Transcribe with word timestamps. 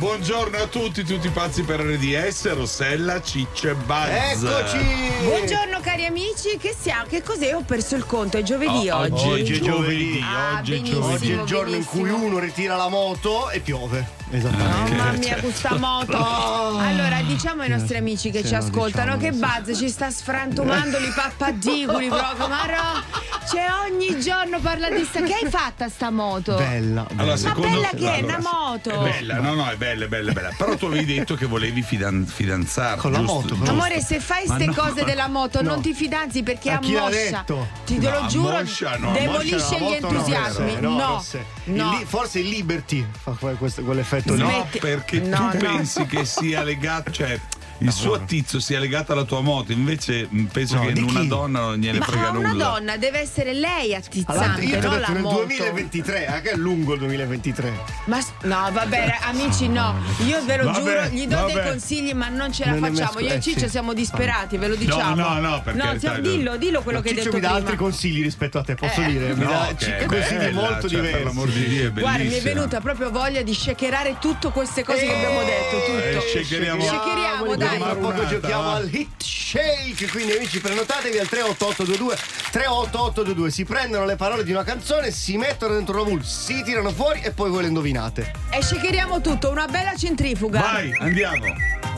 Bob. 0.00 0.05
Buongiorno 0.20 0.56
a 0.56 0.66
tutti, 0.66 1.04
tutti 1.04 1.28
pazzi 1.28 1.62
per 1.62 1.78
RDS, 1.80 2.50
Rossella, 2.54 3.20
Ciccio 3.20 3.68
e 3.68 3.74
Buzz. 3.74 4.42
Eccoci! 4.42 4.78
Buongiorno 5.22 5.78
cari 5.82 6.06
amici, 6.06 6.56
che 6.58 6.74
siamo? 6.78 7.04
Che 7.06 7.22
cos'è? 7.22 7.54
Ho 7.54 7.60
perso 7.60 7.96
il 7.96 8.06
conto, 8.06 8.38
è 8.38 8.42
giovedì 8.42 8.88
Oh, 8.88 8.96
oggi. 8.96 9.26
oggi 9.28 9.54
è 9.56 9.60
giovedì, 9.60 10.24
Ah, 10.24 10.58
oggi 10.58 10.72
è 10.72 10.76
benissimo. 10.76 11.00
giovedì. 11.02 11.14
Oggi 11.16 11.32
è 11.32 11.34
il 11.40 11.44
giorno 11.44 11.74
in 11.74 11.84
cui 11.84 12.00
benissimo. 12.00 12.24
uno 12.28 12.38
ritira 12.38 12.76
la 12.76 12.88
moto 12.88 13.50
e 13.50 13.60
piove. 13.60 14.14
Esattamente. 14.28 14.94
Mamma 14.96 15.12
mia, 15.12 15.36
questa 15.36 15.76
moto. 15.78 16.16
Allora, 16.16 17.20
diciamo 17.22 17.62
ai 17.62 17.68
nostri 17.68 17.96
amici 17.98 18.30
che 18.30 18.40
Sì, 18.40 18.46
ci 18.48 18.52
no, 18.54 18.58
ascoltano 18.58 19.16
che 19.18 19.30
diciamolo, 19.30 19.62
Buzz 19.64 19.78
ci 19.78 19.88
sta 19.88 20.10
sfrantumando 20.10 20.96
i 20.98 21.12
pappadiguli 21.14 22.08
proprio. 22.08 22.48
Ma 22.48 22.64
no, 22.64 23.02
c'è 23.48 23.66
ogni 23.88 24.18
giorno 24.20 24.58
parla 24.58 24.88
di 24.90 25.04
sta. 25.04 25.20
Che 25.22 25.32
hai 25.32 25.48
fatta 25.48 25.88
sta 25.88 26.10
moto? 26.10 26.56
Bella, 26.56 27.02
bella. 27.02 27.06
Allora, 27.10 27.24
Ma 27.26 27.36
secondo 27.36 27.68
bella 27.68 27.88
che 27.90 28.12
è, 28.14 28.18
allora, 28.18 28.36
una 28.38 28.50
moto. 28.52 28.90
È 28.90 29.10
bella, 29.10 29.34
no, 29.40 29.54
no, 29.54 29.68
è 29.70 29.76
bella, 29.76 30.05
bella, 30.08 30.30
è 30.30 30.34
bella. 30.34 30.54
Però 30.56 30.76
tu 30.76 30.86
avevi 30.86 31.04
detto 31.16 31.34
che 31.34 31.46
volevi 31.46 31.82
fidan- 31.82 32.24
fidanzarti. 32.26 33.00
Con 33.00 33.12
la 33.12 33.18
giusto? 33.18 33.34
moto, 33.34 33.54
Giusto. 33.54 33.70
Amore, 33.70 34.00
se 34.00 34.20
fai 34.20 34.46
Ma 34.46 34.54
ste 34.54 34.66
no. 34.66 34.72
cose 34.74 35.04
della 35.04 35.28
moto, 35.28 35.62
No. 35.62 35.70
non 35.70 35.82
ti 35.82 35.92
fidanzi 35.94 36.42
perché 36.42 36.70
ammoscia. 36.70 37.08
detto? 37.08 37.66
Ti 37.84 37.98
te 37.98 38.10
lo 38.10 38.20
No, 38.22 38.26
giuro, 38.28 38.56
ammoscia 38.56 38.96
no, 38.98 39.12
demolisce 39.12 39.56
Moscia, 39.56 39.78
gli 39.78 39.92
entusiasmi. 39.92 40.76
No, 40.80 40.90
no. 40.98 41.24
Il 41.64 41.74
li- 41.74 42.04
forse 42.06 42.38
il 42.40 42.48
Liberty 42.48 43.06
fa 43.22 43.32
quell'effetto 43.32 44.34
lì. 44.34 44.40
No, 44.42 44.68
perché 44.80 45.20
No, 45.20 45.36
tu 45.36 45.42
no. 45.42 45.72
pensi 45.72 46.06
che 46.06 46.24
sia 46.24 46.62
legato, 46.62 47.10
cioè 47.10 47.38
il 47.78 47.92
suo 47.92 48.14
attizzo 48.14 48.58
sia 48.60 48.78
legato 48.78 49.12
alla 49.12 49.24
tua 49.24 49.40
moto, 49.40 49.72
invece 49.72 50.26
mh, 50.28 50.44
penso 50.44 50.76
No, 50.76 50.86
che 50.86 50.98
una 51.00 51.20
chi? 51.20 51.26
donna 51.28 51.60
non 51.60 51.76
gliene 51.78 51.98
Ma 51.98 52.04
frega 52.06 52.26
a 52.28 52.30
una 52.30 52.48
nulla. 52.52 52.64
donna 52.64 52.96
deve 52.96 53.18
essere 53.20 53.52
lei 53.52 53.94
Allora, 53.94 53.98
attizzante, 53.98 54.62
io 54.62 54.78
ti 54.80 54.86
ho 54.86 54.88
non 54.88 54.98
detto 54.98 55.00
la 55.00 55.08
nel 55.12 55.22
moto. 55.22 55.36
2023, 55.44 56.26
anche 56.26 56.50
è 56.50 56.56
lungo 56.56 56.92
il 56.94 56.98
2023. 57.00 57.72
Ma 58.06 58.18
no, 58.42 58.68
vabbè, 58.72 59.18
amici, 59.22 59.68
no. 59.68 59.94
Io 60.26 60.42
ve 60.44 60.56
lo 60.56 60.64
Vabbè, 60.66 60.78
giuro, 60.78 61.04
gli 61.08 61.26
do 61.26 61.44
dei 61.44 61.54
vabbè. 61.54 61.68
consigli, 61.68 62.12
ma 62.14 62.28
non 62.28 62.52
ce 62.52 62.64
la 62.64 62.72
Non 62.72 62.94
facciamo. 62.94 63.20
Io 63.20 63.28
e 63.30 63.34
eh, 63.34 63.40
Ciccio 63.40 63.68
siamo 63.68 63.92
disperati, 63.92 64.56
ve 64.56 64.68
lo 64.68 64.74
diciamo. 64.76 65.14
no, 65.14 65.38
no, 65.40 65.60
per 65.62 65.76
carità, 65.76 66.08
cioè, 66.08 66.16
no. 66.16 66.22
dillo, 66.22 66.56
dillo 66.56 66.82
quello 66.82 66.98
Ma 66.98 67.04
che 67.04 67.10
hai 67.10 67.16
Ciccio 67.16 67.30
detto 67.30 67.36
mi 67.36 67.42
dà 67.42 67.48
prima. 67.52 67.60
altri 67.62 67.76
consigli 67.76 68.22
rispetto 68.22 68.58
a 68.58 68.62
te, 68.62 68.74
posso 68.74 69.00
Eh. 69.00 69.06
dire? 69.06 69.34
Mi 69.34 69.44
No, 69.44 69.50
dà 69.50 69.68
è 69.68 70.04
consigli 70.06 70.36
bella, 70.38 70.60
molto 70.60 70.88
cioè, 70.88 71.00
Per 71.10 71.24
l'amor 71.24 71.48
diversi. 71.48 71.68
di 71.68 71.76
Dio, 71.76 71.88
è 71.88 71.90
Guarda, 71.92 72.24
mi 72.24 72.30
è 72.34 72.40
venuta 72.42 72.80
proprio 72.80 73.10
voglia 73.10 73.42
di 73.42 73.54
shakerare 73.54 74.16
tutte 74.18 74.48
queste 74.50 74.82
cose 74.84 75.04
che 75.06 75.14
abbiamo 75.14 75.40
detto. 75.40 75.76
Eh, 75.98 76.12
Tutto. 76.14 76.26
shakeriamo. 76.26 76.82
Shakeriamo, 76.82 77.44
Dai. 77.68 77.78
Tra 77.78 77.94
poco 77.96 78.26
giochiamo 78.26 78.62
va. 78.62 78.74
al 78.74 78.88
hit 78.92 79.22
shake, 79.22 80.08
quindi 80.10 80.32
amici 80.32 80.60
prenotatevi 80.60 81.18
al 81.18 81.28
38822 81.28 82.16
38822. 82.50 83.50
Si 83.50 83.64
prendono 83.64 84.04
le 84.04 84.16
parole 84.16 84.44
di 84.44 84.50
una 84.50 84.62
canzone, 84.64 85.10
si 85.10 85.36
mettono 85.36 85.74
dentro 85.74 85.94
una 86.00 86.08
pool, 86.08 86.24
si 86.24 86.62
tirano 86.62 86.90
fuori 86.90 87.20
e 87.22 87.30
poi 87.32 87.50
voi 87.50 87.62
le 87.62 87.68
indovinate. 87.68 88.32
E 88.50 88.62
shakeriamo 88.62 89.20
tutto, 89.20 89.50
una 89.50 89.66
bella 89.66 89.94
centrifuga. 89.96 90.60
Vai, 90.60 90.92
andiamo. 91.00 91.44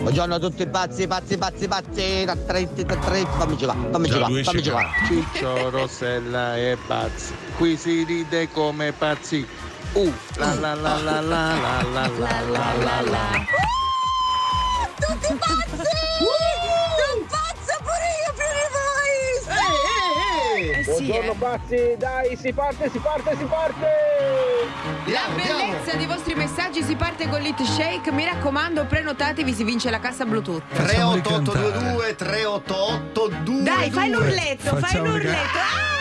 Buongiorno 0.01 0.35
a 0.37 0.39
tutti 0.39 0.67
pazzi, 0.67 1.07
pazzi, 1.07 1.37
pazzi, 1.37 1.67
pazzi. 1.67 2.25
Da 2.25 2.37
tre, 2.37 2.69
da 2.73 2.97
tre, 2.97 3.27
fammi 3.37 3.57
giocare, 3.57 3.79
fammi 3.91 4.07
Già, 4.07 4.15
giocare, 4.15 4.33
lui 4.33 4.45
fammi 4.45 4.59
sceglie. 4.63 4.71
giocare. 4.71 4.89
Ciccio, 5.07 5.71
Rossella 5.71 6.57
e 6.57 6.77
Pazzi. 6.87 7.33
Qui 7.57 7.77
si 7.77 8.05
ride 8.05 8.49
come 8.53 8.93
pazzi. 8.93 9.47
Uh, 9.95 10.13
la 10.37 10.55
la 10.55 10.75
la 10.75 10.99
la 11.01 11.21
la 11.21 11.53
la 11.53 11.83
la 11.83 12.11
la 12.19 12.41
la 12.43 12.73
la 12.79 13.01
la. 13.11 13.77
Eh 21.11 21.27
eh. 21.27 21.35
pazzi, 21.39 21.97
dai, 21.97 22.37
si 22.37 22.53
parte, 22.53 22.91
si 22.91 22.99
parte, 22.99 23.37
si 23.37 23.45
parte! 23.45 23.87
La 25.07 25.29
bellezza 25.35 25.97
dei 25.97 26.07
vostri 26.07 26.35
messaggi 26.35 26.83
si 26.83 26.97
parte 26.97 27.29
con 27.29 27.41
l'Hit 27.41 27.63
Shake. 27.63 28.13
Mi 28.13 28.25
raccomando, 28.25 28.85
prenotatevi, 28.85 29.53
si 29.53 29.65
vince 29.65 29.91
la 29.91 30.01
cassa 30.01 30.25
Bluetooth. 30.27 30.63
38822 30.75 32.17
38822 32.17 33.63
Dai, 33.63 33.91
fai 33.91 34.11
l'urletto, 34.11 34.77
fai 34.77 34.97
l'urletto. 34.99 35.59
Ah! 35.59 35.99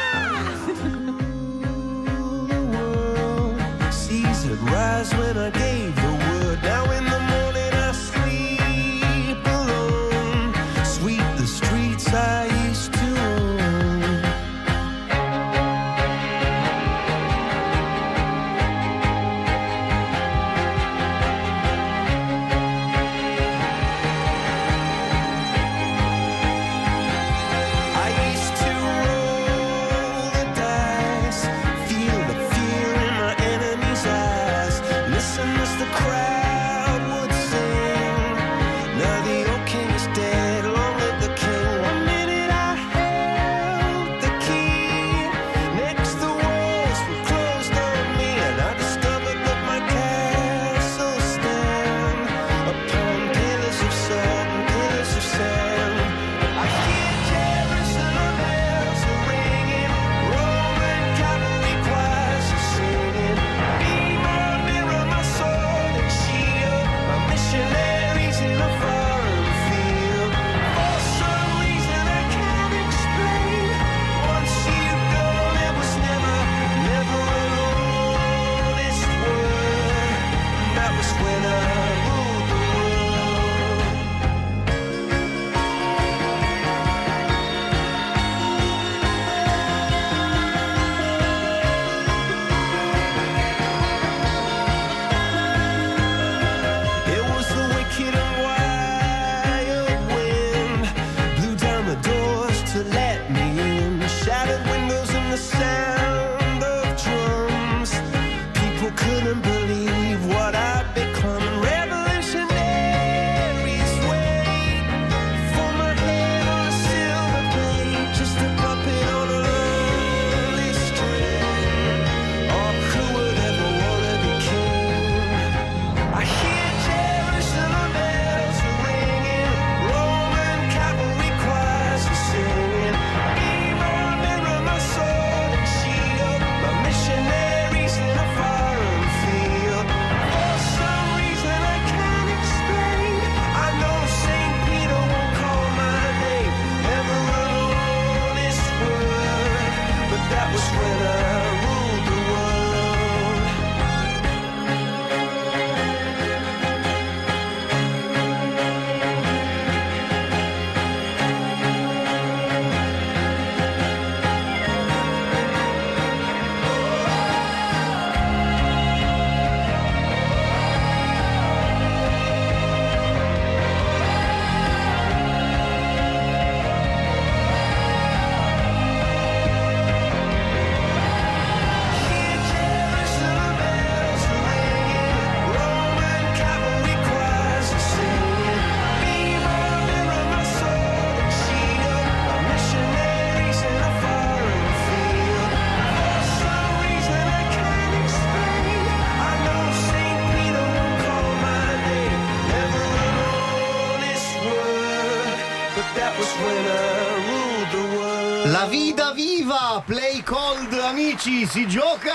Amici, 211.27 211.45
si 211.45 211.67
gioca! 211.67 212.11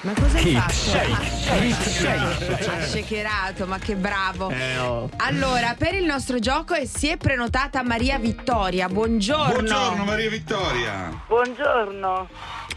Ma 0.00 0.12
cosa 0.14 0.38
hai 0.38 0.54
fatto? 0.54 0.72
shake. 0.72 2.68
Ha 2.68 2.80
shakerato, 2.82 3.66
ma 3.66 3.78
che 3.78 3.94
bravo. 3.96 4.48
Eh, 4.50 4.78
oh. 4.78 5.10
Allora, 5.18 5.74
per 5.76 5.94
il 5.94 6.04
nostro 6.04 6.38
gioco 6.38 6.74
si 6.86 7.08
è 7.08 7.16
prenotata 7.16 7.82
Maria 7.82 8.18
Vittoria. 8.18 8.88
Buongiorno. 8.88 9.52
Buongiorno 9.52 10.04
Maria 10.04 10.30
Vittoria. 10.30 11.22
Buongiorno. 11.26 12.28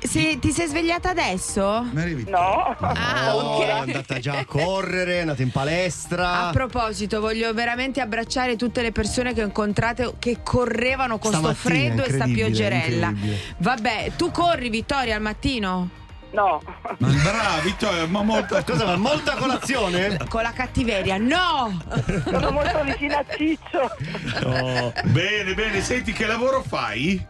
Sì, 0.05 0.37
ti 0.39 0.51
sei 0.51 0.67
svegliata 0.67 1.09
adesso? 1.09 1.85
Vittoria. 1.91 2.37
No. 2.37 2.75
Ah, 2.79 3.35
Oh, 3.35 3.61
è 3.61 3.63
ok. 3.65 3.69
andata 3.87 4.19
già 4.19 4.37
a 4.39 4.45
correre, 4.45 5.17
è 5.17 5.19
andata 5.21 5.41
in 5.41 5.51
palestra. 5.51 6.47
A 6.47 6.51
proposito, 6.51 7.19
voglio 7.19 7.53
veramente 7.53 8.01
abbracciare 8.01 8.55
tutte 8.55 8.81
le 8.81 8.91
persone 8.91 9.33
che 9.33 9.41
ho 9.41 9.45
incontrato 9.45 10.15
che 10.19 10.39
correvano 10.43 11.17
con 11.17 11.31
sto 11.31 11.39
Stamattina, 11.53 11.69
freddo 11.69 12.01
e 12.03 12.05
sta 12.11 12.25
incredibile, 12.25 12.45
pioggerella. 12.45 13.07
incredibile. 13.07 13.39
Vabbè, 13.57 14.11
tu 14.17 14.31
corri 14.31 14.69
Vittoria 14.69 15.15
al 15.15 15.21
mattino? 15.21 15.89
No. 16.31 16.61
Ma 16.97 17.07
brava 17.07 17.59
Vittoria, 17.63 18.07
ma 18.07 18.23
molto. 18.23 18.59
Cosa 18.65 18.85
va? 18.85 18.95
Molta 18.97 19.35
colazione? 19.35 20.17
Con 20.27 20.41
la 20.41 20.51
cattiveria? 20.51 21.17
No! 21.17 21.79
Sono 22.25 22.49
molto 22.51 22.83
vicina 22.83 23.19
a 23.19 23.25
Ciccio. 23.35 23.91
No. 24.43 24.91
Bene, 25.05 25.53
bene, 25.53 25.81
senti 25.81 26.11
che 26.11 26.25
lavoro 26.25 26.63
fai? 26.67 27.23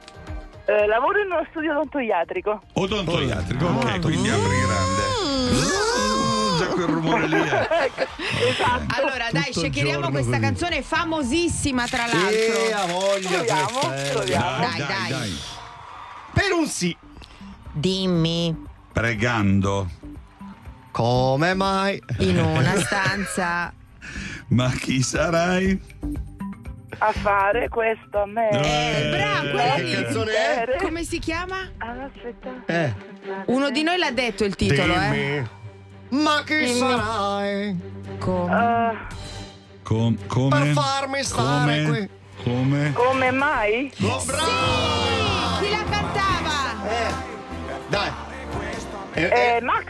Eh, 0.65 0.87
lavoro 0.87 1.19
in 1.19 1.25
uno 1.31 1.45
studio 1.49 1.71
odontoiatrico. 1.71 2.61
Odontoiatrico, 2.73 3.67
Ah, 3.67 3.75
ok, 3.75 3.99
quindi 4.01 4.29
apri 4.29 4.59
grande. 4.61 5.01
Mm, 5.25 6.57
Già 6.57 6.67
quel 6.67 6.85
rumore 6.87 7.27
lì. 7.27 7.35
eh. 7.41 7.67
Esatto. 8.49 8.95
Allora, 8.97 9.27
dai, 9.31 9.45
Tutto 9.51 9.65
il 9.65 9.65
shakeriamo 9.73 9.91
giorno 10.01 10.09
questa 10.11 10.29
così. 10.31 10.41
canzone 10.41 10.81
famosissima, 10.81 11.85
tra 11.87 12.05
l'altro. 12.05 12.75
ha 12.77 12.85
voglia 12.85 13.29
Proviamo, 13.29 13.65
questa, 13.79 13.95
eh. 14.05 14.11
proviamo. 14.11 14.57
Dai, 14.77 15.09
dai. 15.09 15.37
Per 16.33 16.51
un 16.57 16.67
sì. 16.67 16.95
Dimmi, 17.73 18.65
Pregando. 18.93 19.89
Come 20.91 21.53
mai? 21.55 22.01
in 22.19 22.39
una 22.39 22.77
stanza. 22.79 23.73
Ma 24.49 24.69
chi 24.69 25.01
sarai? 25.01 25.81
A 27.05 27.11
fare 27.11 27.67
questo 27.67 28.21
a 28.21 28.25
me. 28.25 28.49
Eh, 28.49 29.09
bravo, 29.09 29.49
quella 29.49 29.73
Che 29.73 29.81
lì. 29.81 29.91
canzone 29.93 30.31
è? 30.31 30.75
Come 30.81 31.03
si 31.03 31.19
chiama? 31.19 31.57
Aspetta. 31.77 32.49
Eh. 32.65 32.93
Uno 33.47 33.69
di 33.71 33.83
noi 33.83 33.97
l'ha 33.97 34.11
detto 34.11 34.45
il 34.45 34.55
titolo, 34.55 34.93
eh. 34.93 35.43
Ma 36.11 36.43
chi 36.45 36.65
sarai? 36.73 37.77
Come? 38.19 38.53
Ah, 38.53 39.07
Com- 39.83 40.17
come? 40.27 40.49
Per 40.59 40.67
farmi 40.67 41.23
stare 41.23 41.83
come? 41.83 41.87
qui. 41.89 42.09
Come? 42.43 42.91
come 42.93 43.31
mai? 43.31 43.91
Oh, 44.01 44.23
bravo! 44.23 45.59
Chi 45.59 45.69
la 45.71 45.83
cantava? 45.89 46.89
Eh. 46.89 47.13
Dai. 47.89 48.11
Eh, 49.15 49.21
Eh, 49.23 49.55
eh, 49.57 49.61
Max. 49.61 49.83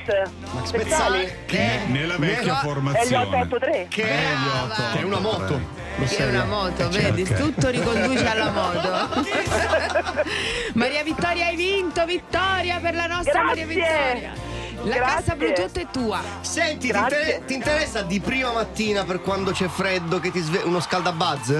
Max 0.51 0.65
Speziali. 0.65 1.19
Pezzali. 1.19 1.31
Che? 1.45 1.79
Nella 1.87 2.17
vecchia 2.17 2.41
Ne- 2.41 2.59
È 2.59 2.61
gli 2.61 2.65
formazione. 2.67 3.25
883. 3.25 3.85
Che 3.89 4.03
è? 4.03 4.23
Brava. 4.43 4.91
Che 4.93 4.99
è 4.99 5.03
una 5.03 5.19
moto. 5.19 5.81
Lo 5.95 6.05
Che 6.05 6.17
è 6.17 6.25
una 6.27 6.45
moto, 6.45 6.83
Eh, 6.83 6.87
vedi? 6.89 7.25
certo. 7.25 7.43
Tutto 7.45 7.69
riconduce 7.69 8.25
alla 8.27 8.49
moto. 8.51 9.23
Maria 10.73 11.03
Vittoria, 11.03 11.45
hai 11.47 11.55
vinto! 11.55 12.03
Vittoria 12.05 12.79
per 12.79 12.95
la 12.95 13.05
nostra 13.07 13.43
Maria 13.43 13.65
Grazie. 13.65 13.81
Vittoria! 13.81 14.33
La 14.85 14.95
Grazie. 14.95 15.15
cassa 15.15 15.35
Bluetooth 15.35 15.77
è 15.79 15.85
tua. 15.91 16.21
Senti, 16.41 16.89
ti, 16.91 16.97
inter- 16.97 17.45
ti 17.45 17.53
interessa 17.53 18.01
di 18.01 18.19
prima 18.19 18.51
mattina 18.51 19.03
per 19.05 19.21
quando 19.21 19.51
c'è 19.51 19.67
freddo 19.67 20.19
che 20.19 20.31
ti 20.31 20.39
sve- 20.41 20.63
uno 20.63 20.79
scaldabuzz? 20.81 21.51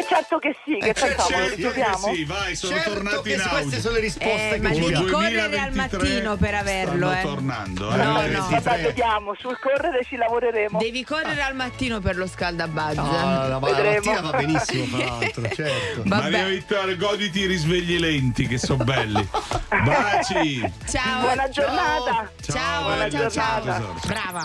E 0.00 0.06
certo 0.08 0.38
che 0.38 0.56
sì, 0.64 0.78
che 0.78 0.88
Eh, 0.88 0.94
certo, 0.94 1.22
facciamo? 1.22 1.44
sì, 1.44 1.50
Lo 1.50 1.68
giochiamo? 1.68 2.12
sì, 2.14 2.24
vai, 2.24 2.56
sono 2.56 2.74
certo 2.76 2.92
tornati 2.92 3.16
in 3.16 3.22
queste 3.22 3.48
auge. 3.56 3.80
sono 3.80 3.94
le 3.94 4.00
risposte 4.00 4.48
Eh, 4.48 4.50
che 4.54 4.60
ma 4.60 4.72
ci 4.74 4.80
devi 4.80 5.04
correre 5.10 5.58
al 5.58 5.74
mattino 5.74 6.36
per 6.36 6.54
averlo, 6.54 7.06
stanno 7.10 7.18
eh. 7.18 7.22
tornando, 7.22 7.92
eh. 7.92 7.96
No, 7.96 8.12
no. 8.12 8.20
23. 8.20 8.60
Vabbè, 8.60 8.82
giochiamo. 8.82 9.34
Sul 9.38 9.58
correre 9.60 10.04
ci 10.04 10.16
lavoreremo. 10.16 10.78
Devi 10.78 11.04
correre 11.04 11.42
al 11.42 11.54
mattino 11.54 12.00
per 12.00 12.16
lo 12.16 12.26
scaldabuzz. 12.26 12.96
Ah, 12.98 13.02
la, 13.04 13.48
la 13.48 13.58
Vedremo. 13.58 13.94
mattina 14.12 14.20
va 14.20 14.30
benissimo, 14.38 14.84
fra 14.96 15.04
l'altro, 15.18 15.42
certo. 15.54 16.02
Vabbè. 16.04 16.22
Maria 16.30 16.44
Vittoria, 16.46 16.94
goditi 16.96 17.40
i 17.40 17.46
risvegli 17.46 17.98
lenti 17.98 18.46
che 18.46 18.56
sono 18.58 18.82
belli. 18.84 19.28
Baci. 19.68 20.72
Ciao. 20.88 21.20
Buona 21.20 21.48
giornata. 21.50 22.30
Ciao, 22.40 23.10
ciao, 23.10 23.30
ciao. 23.30 23.60
tesoro. 23.62 24.00
Brava. 24.06 24.42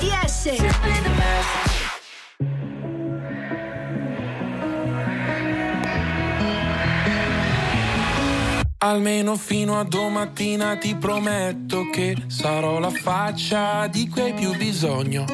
Almeno 8.78 9.36
fino 9.36 9.80
a 9.80 9.84
domattina 9.84 10.76
ti 10.76 10.94
prometto 10.94 11.90
che 11.90 12.16
sarò 12.28 12.78
la 12.78 12.90
faccia 12.90 13.86
di 13.88 14.08
cui 14.08 14.22
hai 14.22 14.34
più 14.34 14.54
bisogno. 14.56 15.24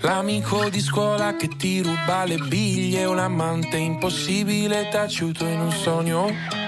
L'amico 0.00 0.68
di 0.68 0.80
scuola 0.80 1.36
che 1.36 1.48
ti 1.48 1.80
ruba 1.80 2.24
le 2.24 2.38
biglie, 2.38 3.04
un 3.04 3.18
amante 3.18 3.76
impossibile 3.76 4.88
taciuto 4.88 5.46
in 5.46 5.60
un 5.60 5.70
sogno. 5.70 6.67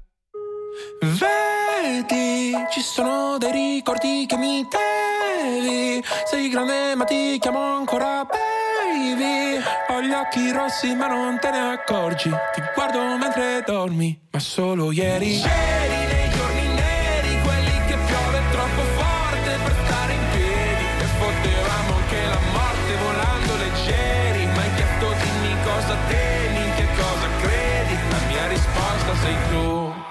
Vedi, 1.03 2.53
ci 2.69 2.79
sono 2.79 3.39
dei 3.39 3.51
ricordi 3.51 4.27
che 4.27 4.37
mi 4.37 4.67
devi. 4.69 6.03
Sei 6.25 6.47
grande 6.47 6.93
ma 6.93 7.05
ti 7.05 7.39
chiamo 7.39 7.77
ancora 7.77 8.23
baby. 8.23 9.59
Ho 9.89 9.99
gli 9.99 10.13
occhi 10.13 10.51
rossi 10.51 10.93
ma 10.93 11.07
non 11.07 11.39
te 11.39 11.49
ne 11.49 11.71
accorgi. 11.71 12.29
Ti 12.29 12.61
guardo 12.75 13.17
mentre 13.17 13.63
dormi, 13.65 14.27
ma 14.29 14.37
solo 14.37 14.91
ieri. 14.91 15.41
C'eri 15.41 16.05
nei 16.05 16.29
giorni 16.29 16.67
neri, 16.67 17.41
quelli 17.41 17.77
che 17.87 17.97
piove 18.05 18.41
troppo 18.51 18.81
forte 18.93 19.57
per 19.63 19.75
stare 19.83 20.13
in 20.13 20.25
piedi. 20.33 20.85
E 21.01 21.07
potevamo 21.17 21.95
anche 21.97 22.21
la 22.29 22.41
morte 22.53 22.95
volando 23.01 23.55
leggeri. 23.57 24.45
Ma 24.45 24.61
hai 24.61 24.73
chiesto 24.75 25.07
dimmi 25.17 25.55
cosa 25.63 25.97
temi, 26.07 26.61
in 26.61 26.73
che 26.75 26.87
cosa 26.93 27.27
credi. 27.41 27.95
La 28.11 28.19
mia 28.27 28.47
risposta 28.49 29.15
sei 29.23 29.35
tu. 29.49 30.10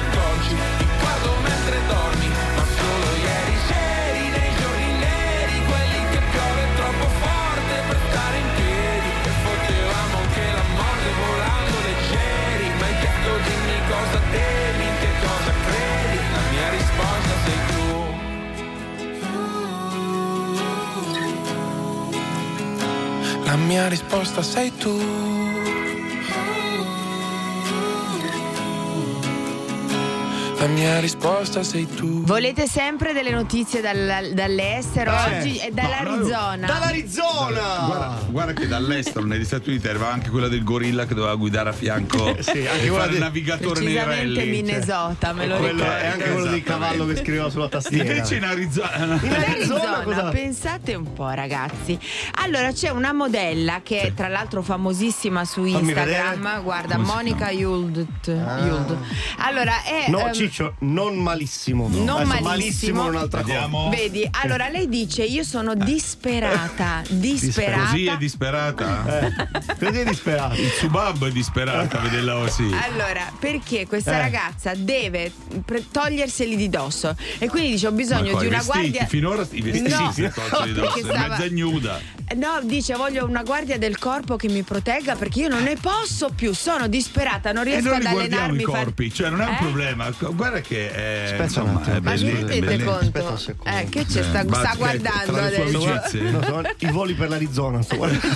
mia 23.71 23.87
risposta 23.87 24.43
sei 24.43 24.69
tu. 24.69 25.30
La 30.61 30.67
mia 30.67 30.99
risposta 30.99 31.63
sei 31.63 31.87
tu. 31.87 32.23
Volete 32.23 32.67
sempre 32.67 33.13
delle 33.13 33.31
notizie 33.31 33.81
dal- 33.81 34.29
dall'estero? 34.35 35.09
Eh. 35.11 35.39
Oggi 35.39 35.57
è 35.57 35.71
dall'Arizona. 35.71 36.67
Dall'Arizona! 36.67 37.85
Guarda, 37.87 38.17
guarda 38.29 38.53
che 38.53 38.67
dall'estero, 38.67 39.25
negli 39.25 39.43
Stati 39.43 39.69
Uniti, 39.69 39.87
arrivava 39.87 40.13
anche 40.13 40.29
quella 40.29 40.47
del 40.47 40.63
gorilla 40.63 41.07
che 41.07 41.15
doveva 41.15 41.33
guidare 41.33 41.69
a 41.69 41.71
fianco 41.71 42.35
Sì, 42.41 42.67
anche 42.67 42.89
quella 42.89 43.07
di- 43.07 43.17
navigatore 43.17 43.79
nei 43.79 43.93
Precisamente 43.95 44.39
rally. 44.39 44.49
Minnesota, 44.51 45.33
me 45.33 45.47
lo 45.47 45.55
ricordo. 45.57 45.83
è 45.83 46.05
anche 46.05 46.29
quello 46.31 46.45
del 46.51 46.63
cavallo 46.63 47.05
che 47.07 47.15
scriveva 47.15 47.49
sulla 47.49 47.67
tastiera. 47.67 48.03
Invece 48.13 48.35
in 48.35 48.43
Arizona. 48.43 49.19
In 49.19 49.33
Arizona 49.33 50.01
cosa? 50.03 50.29
pensate 50.29 50.93
un 50.93 51.11
po' 51.11 51.29
ragazzi. 51.31 51.97
Allora 52.35 52.71
c'è 52.71 52.89
una 52.89 53.13
modella 53.13 53.81
che 53.81 54.01
è 54.01 54.13
tra 54.13 54.27
l'altro 54.27 54.61
famosissima 54.61 55.43
su 55.43 55.63
Instagram, 55.63 56.61
guarda, 56.61 56.99
Monica 56.99 57.49
Yuld. 57.49 58.05
Yuld. 58.27 58.97
Allora 59.37 59.81
è 59.83 60.07
No, 60.11 60.19
ehm, 60.19 60.33
Ciccio, 60.51 60.75
non 60.79 61.15
malissimo. 61.15 61.87
Non 61.87 62.09
Adesso 62.09 62.25
malissimo. 62.25 62.47
malissimo 62.49 63.05
è 63.05 63.09
un'altra 63.09 63.41
cosa. 63.41 63.89
Vedi, 63.89 64.27
allora 64.43 64.67
lei 64.67 64.89
dice 64.89 65.23
io 65.23 65.43
sono 65.43 65.75
disperata, 65.75 67.01
disperata. 67.07 67.89
Così 67.91 68.05
è 68.07 68.17
disperata. 68.17 69.19
Eh, 69.21 69.33
così 69.79 69.99
è 69.99 70.03
disperato. 70.03 70.55
Il 70.59 70.69
subab 70.71 71.25
è 71.25 71.31
disperata, 71.31 71.99
vederla 71.99 72.33
così. 72.33 72.69
Allora, 72.91 73.31
perché 73.39 73.87
questa 73.87 74.15
Eh. 74.17 74.19
ragazza 74.19 74.73
deve 74.75 75.31
pre- 75.63 75.85
toglierseli 75.89 76.57
di 76.57 76.67
dosso 76.69 77.15
e 77.39 77.47
quindi 77.47 77.71
dice 77.71 77.87
ho 77.87 77.91
bisogno 77.93 78.37
di 78.37 78.47
una 78.47 78.57
vestiti, 78.57 78.65
guardia 78.79 79.05
finora 79.05 79.47
i 79.51 79.61
vestiti 79.61 79.89
No, 79.89 80.11
si 80.11 80.29
tolgono 80.33 80.65
di 80.65 80.73
dosso, 80.79 80.99
stava- 80.99 81.27
mezza 81.29 81.45
ignuda. 81.45 81.99
No, 82.35 82.59
dice 82.63 82.95
voglio 82.95 83.25
una 83.25 83.43
guardia 83.43 83.77
del 83.77 83.97
corpo 83.99 84.35
che 84.37 84.47
mi 84.47 84.61
protegga 84.63 85.15
perché 85.15 85.41
io 85.41 85.47
non 85.49 85.63
ne 85.63 85.75
posso 85.79 86.29
più, 86.35 86.53
sono 86.53 86.87
disperata, 86.87 87.51
non 87.51 87.63
riesco 87.63 87.91
ad 87.91 88.05
allenarmi. 88.05 88.61
i 88.61 88.65
far- 88.65 88.83
corpi, 88.83 89.13
cioè 89.13 89.29
non 89.29 89.41
è 89.41 89.45
un 89.45 89.53
Eh? 89.53 89.57
problema. 89.59 90.09
Guarda 90.31 90.61
che 90.61 90.91
è, 90.91 91.23
Aspetta 91.37 91.63
un 91.63 91.75
attimo. 91.75 91.95
è 91.95 91.99
Ma 91.99 92.13
vi 92.13 92.23
belli- 92.23 92.59
rendete 92.59 92.83
conto? 92.83 93.39
Eh, 93.65 93.89
che 93.89 94.05
c'è 94.05 94.23
sta, 94.23 94.41
Eh, 94.41 94.47
sta 94.49 94.73
guardando 94.77 95.35
adesso? 95.37 95.77
No, 96.31 96.41
sono 96.41 96.61
i 96.77 96.91
voli 96.91 97.13
per 97.13 97.29
l'Arizona. 97.29 97.81
Sto 97.81 97.95
guardando. 97.97 98.29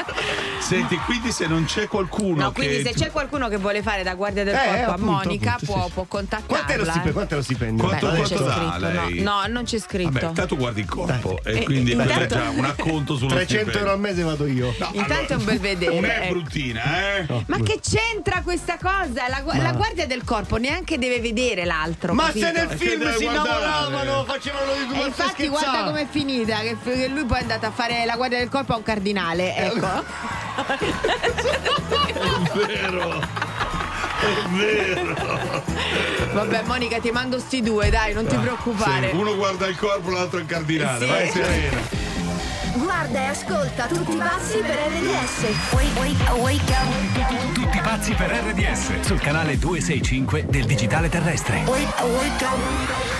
Senti, 0.70 0.96
quindi 0.98 1.32
se 1.32 1.46
non 1.48 1.64
c'è 1.64 1.88
qualcuno 1.88 2.42
No, 2.44 2.52
quindi 2.52 2.82
che 2.82 2.92
se 2.92 2.94
c'è 2.94 3.10
qualcuno 3.10 3.48
che 3.48 3.56
vuole 3.56 3.82
fare 3.82 4.04
da 4.04 4.14
guardia 4.14 4.44
del 4.44 4.54
Eh, 4.54 4.58
corpo 4.58 4.90
appunto, 4.92 5.10
a 5.10 5.14
Monica 5.14 5.52
appunto, 5.54 5.72
può, 5.72 5.84
sì. 5.86 5.90
può 5.94 6.04
contattarla. 6.04 6.46
Quanto 6.46 6.72
è 6.72 6.76
lo 6.76 6.84
stipendio? 6.84 7.10
eh. 7.10 7.12
Quanto 7.12 7.34
è 7.34 7.36
lo 7.36 7.42
stipendio? 7.42 7.84
Quanto- 7.86 8.06
Beh, 8.10 8.16
quanto 8.16 8.44
dà 8.44 8.52
scritto, 8.54 8.78
no. 8.78 9.04
lei? 9.08 9.20
no, 9.22 9.42
non 9.48 9.64
c'è 9.64 9.78
scritto. 9.80 10.10
Vabbè, 10.10 10.32
tanto 10.32 10.56
guardi 10.56 10.80
il 10.80 10.86
corpo 10.88 11.40
e 11.42 11.58
Eh, 11.58 11.62
quindi 11.64 11.90
è 11.90 11.94
intanto- 11.94 12.34
già 12.36 12.48
un 12.50 12.64
acconto 12.64 13.16
sullo 13.16 13.34
300 13.34 13.78
euro 13.78 13.90
al 13.90 13.96
stipendio. 13.98 13.98
mese 13.98 14.22
vado 14.22 14.46
io. 14.46 14.74
No, 14.78 14.90
Intanto 14.92 15.32
è 15.32 15.36
un 15.36 15.44
bel 15.44 15.58
vedere, 15.58 15.94
Non 15.94 16.04
è 16.04 16.18
ecco. 16.22 16.32
bruttina, 16.34 17.16
eh? 17.16 17.26
Ma 17.46 17.58
che 17.62 17.80
c'entra 17.82 18.40
questa 18.42 18.76
cosa? 18.80 19.26
La, 19.28 19.40
gu- 19.42 19.56
la 19.60 19.72
guardia 19.72 20.06
del 20.06 20.22
corpo 20.22 20.56
neanche 20.56 20.98
deve 20.98 21.18
vedere 21.20 21.64
l'altro. 21.64 22.14
Ma 22.14 22.26
capito? 22.26 22.46
se 22.46 22.52
nel 22.52 22.68
film 22.78 23.12
si 23.16 23.24
innamoravano, 23.24 24.24
facevano 24.24 24.72
di 24.74 24.82
E 24.82 24.96
due 24.98 25.06
infatti 25.06 25.48
guarda 25.48 25.82
com'è 25.84 26.06
finita, 26.08 26.58
che, 26.60 26.76
che 26.80 27.08
lui 27.08 27.24
poi 27.24 27.38
è 27.38 27.42
andato 27.42 27.66
a 27.66 27.70
fare 27.72 28.04
la 28.04 28.14
guardia 28.14 28.38
del 28.38 28.48
corpo 28.48 28.72
a 28.72 28.76
un 28.76 28.82
cardinale, 28.84 29.56
ecco. 29.56 30.38
È 30.66 32.50
vero. 32.66 33.20
È 34.20 34.48
vero. 34.50 35.14
Vabbè 36.32 36.62
Monica 36.64 36.98
ti 37.00 37.10
mando 37.10 37.38
sti 37.38 37.62
due, 37.62 37.90
dai, 37.90 38.12
non 38.12 38.26
ti 38.26 38.36
preoccupare. 38.36 39.10
Sì, 39.10 39.16
uno 39.16 39.34
guarda 39.36 39.66
il 39.66 39.76
corpo, 39.76 40.10
l'altro 40.10 40.38
il 40.38 40.46
cardinale. 40.46 41.06
Sì. 41.06 41.10
Vai 41.10 41.30
serena. 41.30 42.08
Guarda 42.74 43.20
e 43.20 43.24
ascolta 43.24 43.86
tutti 43.86 44.12
i 44.12 44.18
passi 44.18 44.58
per 44.58 44.76
RDS. 44.76 45.72
Wake, 45.72 45.98
wake, 45.98 46.30
wake 46.40 46.72
up. 46.72 47.52
Tutti 47.52 47.78
pazzi 47.80 48.12
per 48.12 48.30
RDS 48.30 49.00
sul 49.00 49.18
canale 49.18 49.58
265 49.58 50.46
del 50.48 50.64
digitale 50.66 51.08
terrestre. 51.08 51.62
Wake, 51.66 52.02
wake 52.02 52.44
up. 52.44 53.19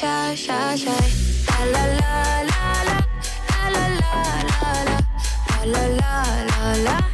shy, 0.00 0.34
shy, 0.34 0.76
shy. 0.76 0.96
La 1.48 1.64
la 1.72 1.84
la 2.50 2.62
la. 2.88 2.96
La 3.50 3.62
la 3.74 3.84
la 4.00 4.12
la 4.48 4.70
la. 4.88 4.98
La 5.72 5.82
la 5.88 6.00
la 6.00 6.14
la 6.48 6.74
la 6.86 7.09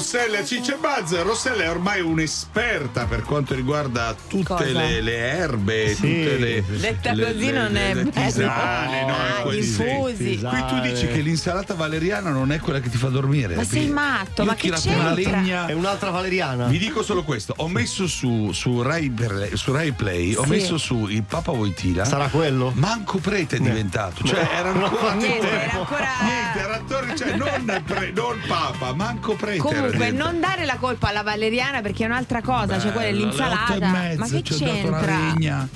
Rossella 0.00 0.42
Ciccia 0.46 0.78
Buzz. 0.80 1.12
Rossella 1.20 1.64
è 1.64 1.68
ormai 1.70 2.00
un'esperta 2.00 3.04
per 3.04 3.20
quanto 3.20 3.54
riguarda 3.54 4.14
tutte 4.28 4.72
le, 4.72 5.02
le 5.02 5.14
erbe, 5.18 5.88
Sì. 5.94 6.00
tutte 6.00 6.38
le. 6.38 6.64
Detta 6.66 7.12
le- 7.12 7.24
così 7.34 7.44
le- 7.44 7.52
non 7.52 7.70
le- 7.72 7.90
è 7.90 7.94
bello. 7.96 8.10
tisane, 8.10 9.04
no, 9.04 9.14
Ah, 9.14 9.50
sì. 9.50 9.56
infusi. 9.58 10.38
Qui 10.38 10.64
tu 10.68 10.80
dici 10.80 11.06
che 11.06 11.20
l'insalata 11.20 11.74
valeriana 11.74 12.30
non 12.30 12.50
è 12.50 12.58
quella 12.60 12.80
che 12.80 12.88
ti 12.88 12.96
fa 12.96 13.08
dormire. 13.08 13.54
Ma 13.56 13.62
sei 13.64 13.88
matto, 13.90 14.40
Io 14.40 14.46
ma 14.46 14.52
ho 14.52 14.56
che 14.56 14.60
tirato 14.62 14.88
una 14.88 15.12
legna. 15.12 15.66
È 15.66 15.72
un'altra 15.74 16.08
valeriana. 16.08 16.66
Vi 16.68 16.78
dico 16.78 17.02
solo 17.02 17.22
questo: 17.22 17.52
ho 17.58 17.68
messo 17.68 18.06
su, 18.06 18.52
su, 18.52 18.80
Rai, 18.80 19.10
Play- 19.10 19.54
su 19.54 19.70
Rai 19.70 19.92
Play, 19.92 20.32
ho 20.34 20.44
Sì. 20.44 20.48
messo 20.48 20.78
su 20.78 21.08
il 21.08 21.24
Papa 21.24 21.52
Voitila. 21.52 22.06
Sarà 22.06 22.28
quello? 22.28 22.72
Manco 22.74 23.18
prete 23.18 23.56
è 23.56 23.60
diventato, 23.60 24.24
cioè 24.24 24.48
era 24.50 24.70
ancora 24.70 25.12
Niente, 25.12 25.50
era 25.50 25.72
ancora- 25.78 26.06
Niente, 26.22 26.58
era 26.58 26.74
attore, 26.76 27.14
cioè 27.16 27.34
non, 27.36 27.82
pre- 27.84 28.12
non 28.14 28.38
Papa, 28.48 28.94
manco 28.94 29.34
prete. 29.34 29.68
era 29.68 29.89
Comunque, 29.92 30.10
non 30.10 30.40
dare 30.40 30.64
la 30.64 30.76
colpa 30.76 31.08
alla 31.08 31.22
valeriana 31.22 31.80
perché 31.80 32.04
è 32.04 32.06
un'altra 32.06 32.40
cosa, 32.42 32.78
cioè 32.80 32.92
quella 32.92 33.08
è 33.08 33.12
l'insalata. 33.12 33.78
mezza, 33.78 34.18
ma 34.18 34.26
che 34.28 34.42
c'entra? 34.42 35.68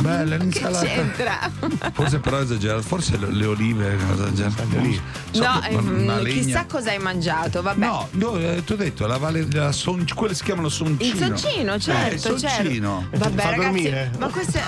Bella 0.00 0.36
Che 0.38 0.42
l'insalata. 0.42 0.86
c'entra? 0.86 1.38
Forse 1.92 2.18
però 2.18 2.40
esagerato, 2.40 2.80
forse 2.82 3.18
le, 3.18 3.30
le 3.30 3.44
olive. 3.44 3.96
cosa 4.08 4.26
esagerato. 4.28 4.62
So 5.32 5.42
no, 5.42 5.58
che- 5.60 5.68
ehm, 5.68 6.02
una 6.04 6.16
legna- 6.18 6.42
chissà 6.42 6.64
cosa 6.66 6.90
hai 6.90 6.98
mangiato, 6.98 7.60
vabbè. 7.60 7.84
No, 7.84 8.08
no, 8.12 8.36
eh, 8.38 8.62
ti 8.64 8.72
ho 8.72 8.76
detto, 8.76 9.06
la 9.06 9.18
vale, 9.18 9.46
la 9.50 9.70
son- 9.72 10.06
quelle 10.14 10.34
si 10.34 10.44
chiamano 10.44 10.70
soncino. 10.70 11.12
Il 11.14 11.16
soncino, 11.36 11.78
certo, 11.78 12.08
Eh, 12.10 12.14
il 12.14 12.20
soncino. 12.20 13.06
certo. 13.10 13.18
Vabbè, 13.18 13.42
Fa 13.42 13.50
ragazzi, 13.50 13.64
dormire? 13.70 14.10
ma 14.18 14.26
queste 14.28 14.62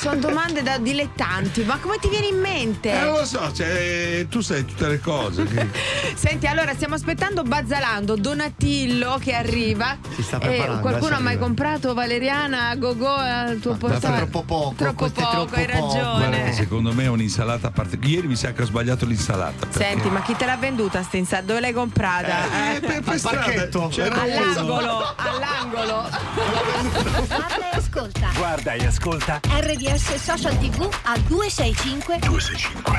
sono 0.00 0.16
domande 0.16 0.62
da 0.62 0.78
dilettanti. 0.78 1.62
Ma 1.64 1.76
come 1.78 1.98
ti 2.00 2.08
viene 2.08 2.26
in 2.26 2.40
mente? 2.40 2.90
Eh, 2.90 3.04
non 3.04 3.18
lo 3.18 3.24
so, 3.26 3.52
cioè, 3.52 4.26
tu 4.30 4.40
sai 4.40 4.64
tutte 4.64 4.88
le 4.88 4.98
cose. 5.00 5.46
Senti, 6.14 6.46
allora 6.46 6.72
stiamo 6.74 6.94
aspettando 6.94 7.42
Bazzalando, 7.42 8.16
Donatillo 8.16 9.18
che 9.20 9.34
arriva. 9.34 9.98
Si 10.14 10.22
sta 10.22 10.36
Eh, 10.36 10.40
preparando, 10.40 10.80
qualcuno 10.80 11.06
adesso 11.06 11.14
ha 11.20 11.22
mai 11.22 11.32
arriva. 11.32 11.44
comprato 11.46 11.94
Valeriana 11.94 12.68
a 12.68 12.76
Gogò 12.76 13.14
al 13.14 13.58
tuo 13.60 13.74
portale? 13.74 14.16
troppo 14.16 14.42
poco, 14.42 14.74
Troppo 14.76 15.08
poco, 15.10 15.30
troppo 15.30 15.54
hai 15.56 15.66
poco. 15.66 15.94
ragione. 15.94 16.28
Guarda 16.28 16.52
secondo 16.52 16.92
me 16.92 17.04
è 17.04 17.08
un'insalata 17.08 17.70
particolare. 17.70 17.88
Ieri 18.10 18.26
mi 18.28 18.36
sa 18.36 18.52
che 18.52 18.62
ho 18.62 18.66
sbagliato 18.66 19.04
l'insalata. 19.04 19.66
perché- 19.66 19.84
Senti, 19.84 20.08
ma 20.08 20.22
chi 20.22 20.34
te 20.34 20.46
l'ha 20.46 20.56
venduta 20.56 21.02
sta 21.02 21.16
insalata? 21.18 21.46
Dove 21.46 21.60
l'hai 21.60 21.72
comprata? 21.72 22.28
Eh, 22.72 22.76
Eh? 22.76 22.80
per, 22.80 23.00
per 23.02 23.12
Al 23.14 23.20
parchetto. 23.20 23.88
c'era 23.88 24.20
All'angolo, 24.22 25.14
all'angolo. 25.16 26.08
Guarda 27.28 27.70
e 27.72 27.76
ascolta. 27.76 28.28
Guarda 28.36 28.72
e 28.72 28.86
ascolta 28.86 29.40
RDS 29.58 29.88
Social 29.98 30.56
TV 30.58 30.88
a 31.04 31.18
265 31.18 32.18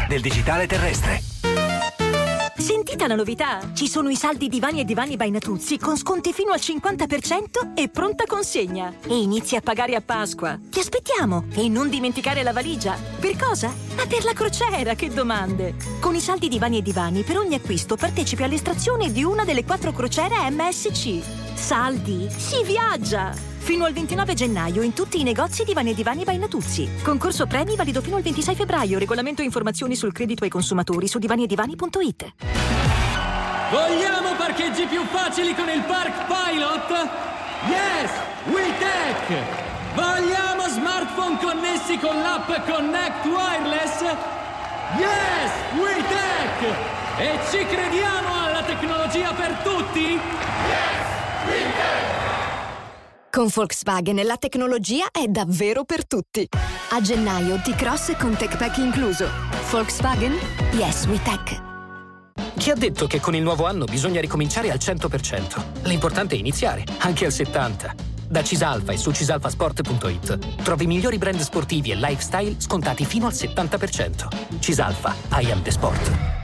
del 0.08 0.21
digitale 0.21 0.67
terrestre. 0.67 1.21
Sentite 2.58 3.08
la 3.08 3.15
novità! 3.15 3.71
Ci 3.73 3.88
sono 3.88 4.10
i 4.10 4.15
saldi 4.15 4.47
divani 4.47 4.82
e 4.82 4.86
divani 4.86 5.15
by 5.17 5.32
Natuzzi 5.32 5.77
con 5.77 5.97
sconti 5.97 6.32
fino 6.32 6.51
al 6.51 6.60
50% 6.60 7.73
e 7.73 7.89
pronta 7.89 8.25
consegna. 8.25 8.93
E 9.08 9.19
inizi 9.19 9.56
a 9.56 9.62
pagare 9.62 9.95
a 9.95 10.01
Pasqua. 10.01 10.60
Ti 10.69 10.80
aspettiamo! 10.80 11.45
E 11.56 11.67
non 11.69 11.89
dimenticare 11.89 12.43
la 12.43 12.54
valigia. 12.54 12.95
Per 13.19 13.36
cosa? 13.36 13.73
Ma 13.95 14.06
per 14.06 14.23
la 14.23 14.34
crociera, 14.34 14.93
che 14.93 15.10
domande! 15.10 15.75
Con 15.99 16.13
i 16.13 16.19
saldi 16.19 16.47
divani 16.47 16.77
e 16.77 16.82
divani, 16.82 17.23
per 17.23 17.38
ogni 17.38 17.56
acquisto 17.56 17.95
partecipi 17.95 18.43
all'estrazione 18.43 19.12
di 19.12 19.23
una 19.23 19.43
delle 19.43 19.63
quattro 19.65 19.91
crociere 19.91 20.49
MSC. 20.49 21.51
Saldi! 21.62 22.28
Si 22.36 22.63
viaggia! 22.63 23.32
Fino 23.60 23.86
al 23.86 23.93
29 23.93 24.34
gennaio 24.34 24.82
in 24.82 24.93
tutti 24.93 25.19
i 25.19 25.24
negozi 25.24 25.63
Divani 25.63 25.91
e 25.91 25.93
Divani 25.93 26.24
by 26.24 26.38
Natuzzi. 26.39 26.89
Concorso 27.04 27.45
premi 27.45 27.76
valido 27.76 28.02
fino 28.02 28.15
al 28.15 28.24
26 28.24 28.56
febbraio. 28.56 28.97
Regolamento 28.97 29.43
e 29.43 29.45
informazioni 29.45 29.95
sul 29.95 30.12
credito 30.12 30.43
ai 30.43 30.50
consumatori 30.50 31.08
su 31.08 31.19
divaniedivani.it. 31.19 32.34
Vogliamo 33.69 34.34
parcheggi 34.38 34.86
più 34.88 35.04
facili 35.06 35.54
con 35.54 35.69
il 35.69 35.84
Park 35.84 36.26
Pilot? 36.26 37.10
Yes! 37.69 38.12
WeTech! 38.47 39.93
Vogliamo 39.93 40.67
smartphone 40.67 41.38
connessi 41.38 41.97
con 42.00 42.19
l'app 42.19 42.50
Connect 42.65 43.26
Wireless? 43.26 44.02
Yes! 44.97 45.52
WeTech! 45.78 47.19
E 47.19 47.39
ci 47.52 47.63
crediamo 47.65 48.43
alla 48.45 48.63
tecnologia 48.63 49.32
per 49.32 49.54
tutti? 49.63 51.11
Con 53.32 53.47
Volkswagen 53.47 54.21
la 54.25 54.36
tecnologia 54.36 55.06
è 55.10 55.25
davvero 55.27 55.86
per 55.86 56.06
tutti. 56.06 56.47
A 56.89 56.99
gennaio 56.99 57.62
T-Cross 57.62 58.17
con 58.17 58.36
Tech 58.36 58.58
Pack 58.58 58.77
incluso. 58.77 59.25
Volkswagen? 59.69 60.38
Yes, 60.73 61.06
we 61.06 61.17
tech. 61.23 61.69
Chi 62.58 62.69
ha 62.69 62.75
detto 62.75 63.08
che 63.08 63.19
con 63.19 63.34
il 63.34 63.41
nuovo 63.41 63.65
anno 63.65 63.86
bisogna 63.86 64.19
ricominciare 64.19 64.69
al 64.69 64.77
100%? 64.77 65.88
L'importante 65.88 66.36
è 66.36 66.38
iniziare, 66.38 66.84
anche 66.99 67.25
al 67.25 67.32
70%. 67.32 68.10
Da 68.27 68.43
Cisalfa 68.43 68.93
e 68.93 68.97
su 68.97 69.12
cisalfasport.it 69.12 70.62
trovi 70.63 70.86
i 70.86 70.88
migliori 70.88 71.17
brand 71.17 71.39
sportivi 71.39 71.91
e 71.91 71.95
lifestyle 71.95 72.56
scontati 72.60 73.04
fino 73.04 73.27
al 73.27 73.34
70%. 73.34 74.60
Cisalfa, 74.60 75.15
I 75.41 75.51
am 75.51 75.62
the 75.62 75.71
sport. 75.71 76.40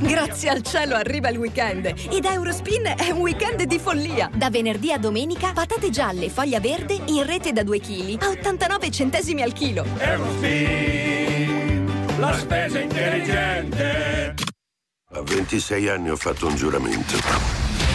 Grazie 0.00 0.50
al 0.50 0.62
cielo 0.62 0.94
arriva 0.94 1.28
il 1.28 1.36
weekend 1.36 1.84
e 1.84 2.20
da 2.20 2.32
Eurospin 2.32 2.94
è 2.96 3.10
un 3.10 3.20
weekend 3.20 3.62
di 3.64 3.78
follia. 3.78 4.30
Da 4.32 4.48
venerdì 4.48 4.92
a 4.92 4.98
domenica 4.98 5.52
patate 5.52 5.90
gialle 5.90 6.30
foglia 6.30 6.58
verde 6.58 6.98
in 7.06 7.26
rete 7.26 7.52
da 7.52 7.62
2 7.62 7.80
kg 7.80 8.22
a 8.22 8.28
89 8.28 8.90
centesimi 8.90 9.42
al 9.42 9.52
chilo. 9.52 9.84
La 12.18 12.32
spesa 12.38 12.78
intelligente. 12.78 14.34
A 15.12 15.20
26 15.22 15.88
anni 15.88 16.08
ho 16.10 16.16
fatto 16.16 16.46
un 16.46 16.54
giuramento. 16.54 17.16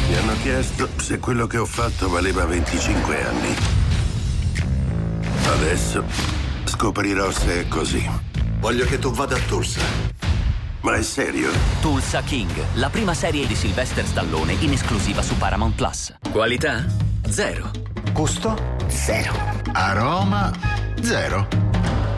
Mi 0.10 0.16
hanno 0.16 0.34
chiesto 0.44 0.90
se 0.98 1.18
quello 1.18 1.48
che 1.48 1.58
ho 1.58 1.66
fatto 1.66 2.08
valeva 2.10 2.46
25 2.46 3.26
anni. 3.26 3.56
Adesso 5.46 6.04
scoprirò 6.66 7.32
se 7.32 7.62
è 7.62 7.68
così. 7.68 8.08
Voglio 8.60 8.86
che 8.86 9.00
tu 9.00 9.12
vada 9.12 9.36
a 9.36 9.40
Tulsa. 9.48 10.17
Ma 10.88 10.96
è 10.96 11.02
serio? 11.02 11.52
Tulsa 11.82 12.22
King, 12.22 12.50
la 12.76 12.90
prima 12.90 13.14
serie 13.14 13.46
di 13.46 13.56
Sylvester 13.56 14.06
Stallone 14.06 14.54
in 14.54 14.72
esclusiva 14.72 15.22
su 15.22 15.38
Paramount 15.38 15.76
Plus. 15.76 16.16
Qualità? 16.32 16.86
Zero. 17.28 17.72
Gusto? 18.14 18.58
Zero. 18.88 19.34
Aroma? 19.74 20.50
Zero. 21.02 21.46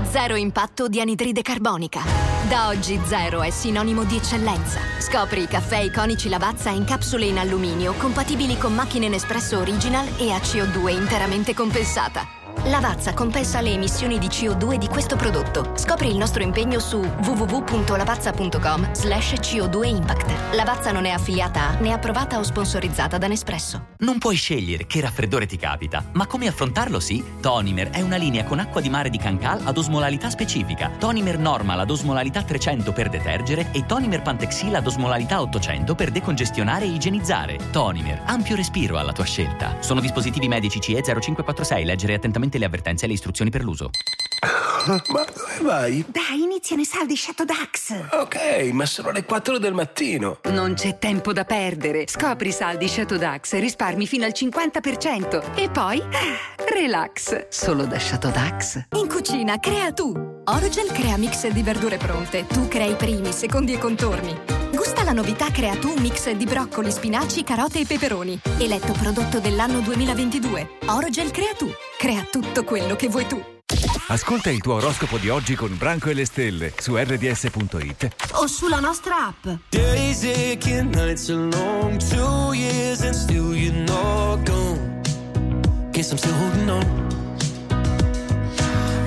Zero 0.03 0.35
impatto 0.35 0.87
di 0.87 1.01
anidride 1.01 1.41
carbonica. 1.41 2.01
Da 2.47 2.67
oggi 2.67 2.99
zero 3.05 3.41
è 3.41 3.49
sinonimo 3.49 4.03
di 4.03 4.17
eccellenza. 4.17 4.79
Scopri 4.99 5.41
i 5.41 5.47
caffè 5.47 5.79
iconici 5.79 6.29
Lavazza 6.29 6.69
in 6.69 6.85
capsule 6.85 7.25
in 7.25 7.39
alluminio 7.39 7.93
compatibili 7.93 8.55
con 8.55 8.75
macchine 8.75 9.09
Nespresso 9.09 9.57
Original 9.57 10.05
e 10.19 10.29
a 10.31 10.37
CO2 10.37 10.89
interamente 10.89 11.55
compensata. 11.55 12.27
Lavazza 12.65 13.13
compensa 13.13 13.61
le 13.61 13.71
emissioni 13.71 14.19
di 14.19 14.27
CO2 14.27 14.75
di 14.75 14.87
questo 14.87 15.15
prodotto. 15.15 15.71
Scopri 15.75 16.09
il 16.09 16.17
nostro 16.17 16.43
impegno 16.43 16.79
su 16.79 16.97
www.lavazza.com 16.97 18.93
slash 18.93 19.33
CO2 19.35 19.85
Impact. 19.85 20.55
Lavazza 20.55 20.91
non 20.91 21.05
è 21.05 21.09
affiliata 21.09 21.69
a 21.69 21.79
né 21.79 21.93
approvata 21.93 22.37
o 22.37 22.43
sponsorizzata 22.43 23.17
da 23.17 23.27
Nespresso. 23.27 23.87
Non 23.99 24.17
puoi 24.17 24.35
scegliere 24.35 24.85
che 24.87 24.99
raffreddore 24.99 25.45
ti 25.45 25.55
capita, 25.55 26.03
ma 26.13 26.27
come 26.27 26.47
affrontarlo 26.47 26.99
sì? 26.99 27.23
Tonimer 27.39 27.91
è 27.91 28.01
una 28.01 28.17
linea 28.17 28.43
con 28.43 28.59
acqua 28.59 28.81
di 28.81 28.89
mare 28.89 29.09
di 29.09 29.17
Cancal 29.17 29.61
ad 29.63 29.77
osmolarità 29.77 30.29
specifica. 30.29 30.91
Tonimer 30.99 31.39
Normal 31.39 31.79
ad 31.79 31.89
osmolarità 31.89 32.43
300 32.43 32.91
per 32.91 33.07
detergere 33.07 33.71
e 33.71 33.85
Tonimer 33.85 34.21
Pantexil 34.21 34.75
ad 34.75 34.85
osmolarità 34.85 35.41
800 35.41 35.95
per 35.95 36.11
decongestionare 36.11 36.83
e 36.83 36.89
igienizzare. 36.89 37.57
Tonimer, 37.71 38.21
ampio 38.25 38.57
respiro 38.57 38.97
alla 38.97 39.13
tua 39.13 39.23
scelta. 39.23 39.77
Sono 39.79 40.01
dispositivi 40.01 40.49
medici 40.49 40.81
CE 40.81 41.01
0546, 41.01 41.85
leggere 41.85 42.15
attentamente 42.15 42.48
le 42.57 42.65
avvertenze 42.65 43.05
e 43.05 43.07
le 43.07 43.13
istruzioni 43.13 43.49
per 43.49 43.63
l'uso. 43.63 43.89
Ma 44.87 45.25
dove 45.25 45.57
vai? 45.61 46.05
Dai, 46.07 46.41
iniziano 46.41 46.81
i 46.81 46.85
saldi 46.85 47.15
Shadow 47.15 47.45
Dax. 47.45 48.07
Ok, 48.11 48.71
ma 48.71 48.85
sono 48.85 49.11
le 49.11 49.25
4 49.25 49.57
del 49.57 49.73
mattino. 49.73 50.39
Non 50.45 50.73
c'è 50.73 50.97
tempo 50.97 51.33
da 51.33 51.43
perdere. 51.43 52.05
Scopri 52.07 52.49
i 52.49 52.53
saldi 52.53 52.87
Shadow 52.87 53.17
Dax 53.17 53.53
e 53.53 53.59
risparmi 53.59 54.07
fino 54.07 54.25
al 54.25 54.31
50%. 54.33 55.55
E 55.55 55.69
poi, 55.69 56.01
relax. 56.73 57.47
Solo 57.49 57.85
da 57.85 57.99
Shadow 57.99 58.31
Dax. 58.31 58.85
In 58.95 59.07
cucina, 59.07 59.59
crea 59.59 59.91
tu! 59.91 60.11
Orogel 60.45 60.91
crea 60.91 61.17
mix 61.17 61.47
di 61.47 61.61
verdure 61.61 61.97
pronte. 61.97 62.47
Tu 62.47 62.67
crei 62.67 62.95
primi, 62.95 63.31
secondi 63.31 63.73
e 63.73 63.77
contorni. 63.77 64.58
Gusta 64.79 65.03
la 65.03 65.11
novità 65.11 65.51
Crea 65.51 65.75
tu 65.75 65.93
mix 65.99 66.31
di 66.31 66.45
broccoli, 66.45 66.89
spinaci, 66.89 67.43
carote 67.43 67.81
e 67.81 67.85
peperoni. 67.85 68.39
Eletto 68.59 68.93
prodotto 68.93 69.41
dell'anno 69.41 69.81
2022. 69.81 70.77
Orogel 70.85 71.31
Crea 71.31 71.53
tu. 71.53 71.69
Crea 71.97 72.25
tutto 72.31 72.63
quello 72.63 72.95
che 72.95 73.09
vuoi 73.09 73.27
tu. 73.27 73.43
Ascolta 74.07 74.49
il 74.49 74.61
tuo 74.61 74.75
oroscopo 74.75 75.17
di 75.17 75.27
oggi 75.27 75.55
con 75.55 75.75
Branco 75.77 76.09
e 76.09 76.13
le 76.13 76.23
stelle 76.23 76.71
su 76.79 76.95
rds.it. 76.95 78.15
O 78.35 78.47
sulla 78.47 78.79
nostra 78.79 79.27
app. 79.27 79.49
Days 79.67 80.23
aching, 80.23 80.95
nights 80.95 81.27
are 81.27 81.49
long, 81.49 81.97
two 81.97 82.53
years 82.53 83.01
and 83.01 83.13
still 83.13 83.53
you're 83.53 83.83
not 83.83 84.45
gone. 84.45 85.01
Guess 85.91 86.11
I'm 86.11 86.17
still 86.17 86.35
holding 86.35 86.69
on. 86.69 87.07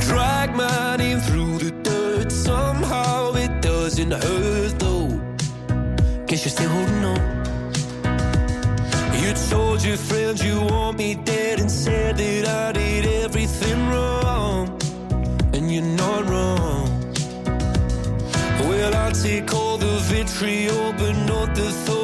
Drag 0.01 0.55
my 0.55 0.97
name 0.99 1.19
through 1.21 1.57
the 1.61 1.73
dirt, 1.81 2.31
somehow 2.31 3.35
it 3.37 3.63
doesn't 3.63 4.13
hurt 4.13 4.52
Guess 6.43 6.59
you're 6.59 6.67
still 6.67 6.77
holding 6.77 7.05
on. 7.05 7.21
You 9.23 9.33
told 9.49 9.85
your 9.85 9.97
friends 9.97 10.45
you 10.45 10.61
want 10.61 10.99
me 10.99 11.15
dead 11.15 11.61
and 11.61 11.71
said 11.71 12.17
that 12.17 12.49
I 12.49 12.73
did 12.73 13.07
everything 13.25 13.89
wrong. 13.89 14.77
And 15.53 15.73
you're 15.73 15.85
not 15.85 16.29
wrong. 16.29 16.89
Well, 18.59 18.93
I'll 18.93 19.13
take 19.13 19.55
all 19.55 19.79
the 19.79 19.99
vitriol, 20.11 20.93
but 20.95 21.13
not 21.13 21.55
the 21.55 21.71
thought 21.71 22.02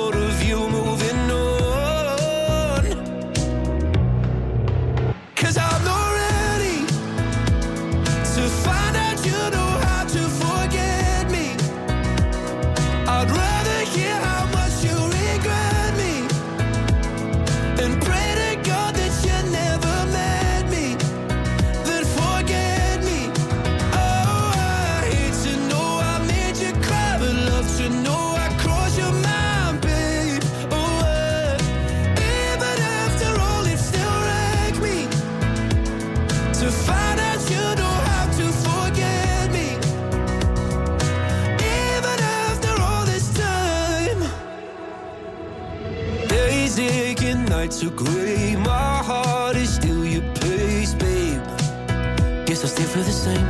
Feel 52.94 53.03
the 53.03 53.12
same. 53.12 53.46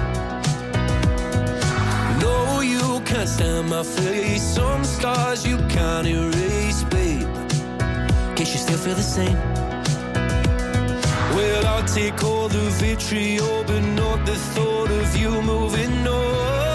No, 2.18 2.60
you 2.60 3.00
can't 3.04 3.28
stand 3.28 3.68
my 3.68 3.84
face. 3.84 4.42
Some 4.42 4.82
scars 4.84 5.46
you 5.46 5.58
can't 5.68 6.08
erase, 6.08 6.82
babe. 6.84 7.28
Guess 8.34 8.52
you 8.52 8.58
still 8.58 8.78
feel 8.78 8.96
the 8.96 9.10
same. 9.18 9.38
Well, 11.36 11.66
I'll 11.66 11.86
take 11.86 12.24
all 12.24 12.48
the 12.48 12.68
vitriol, 12.82 13.62
but 13.64 13.80
not 13.80 14.26
the 14.26 14.34
thought 14.34 14.90
of 14.90 15.16
you 15.16 15.30
moving 15.40 16.06
on. 16.08 16.67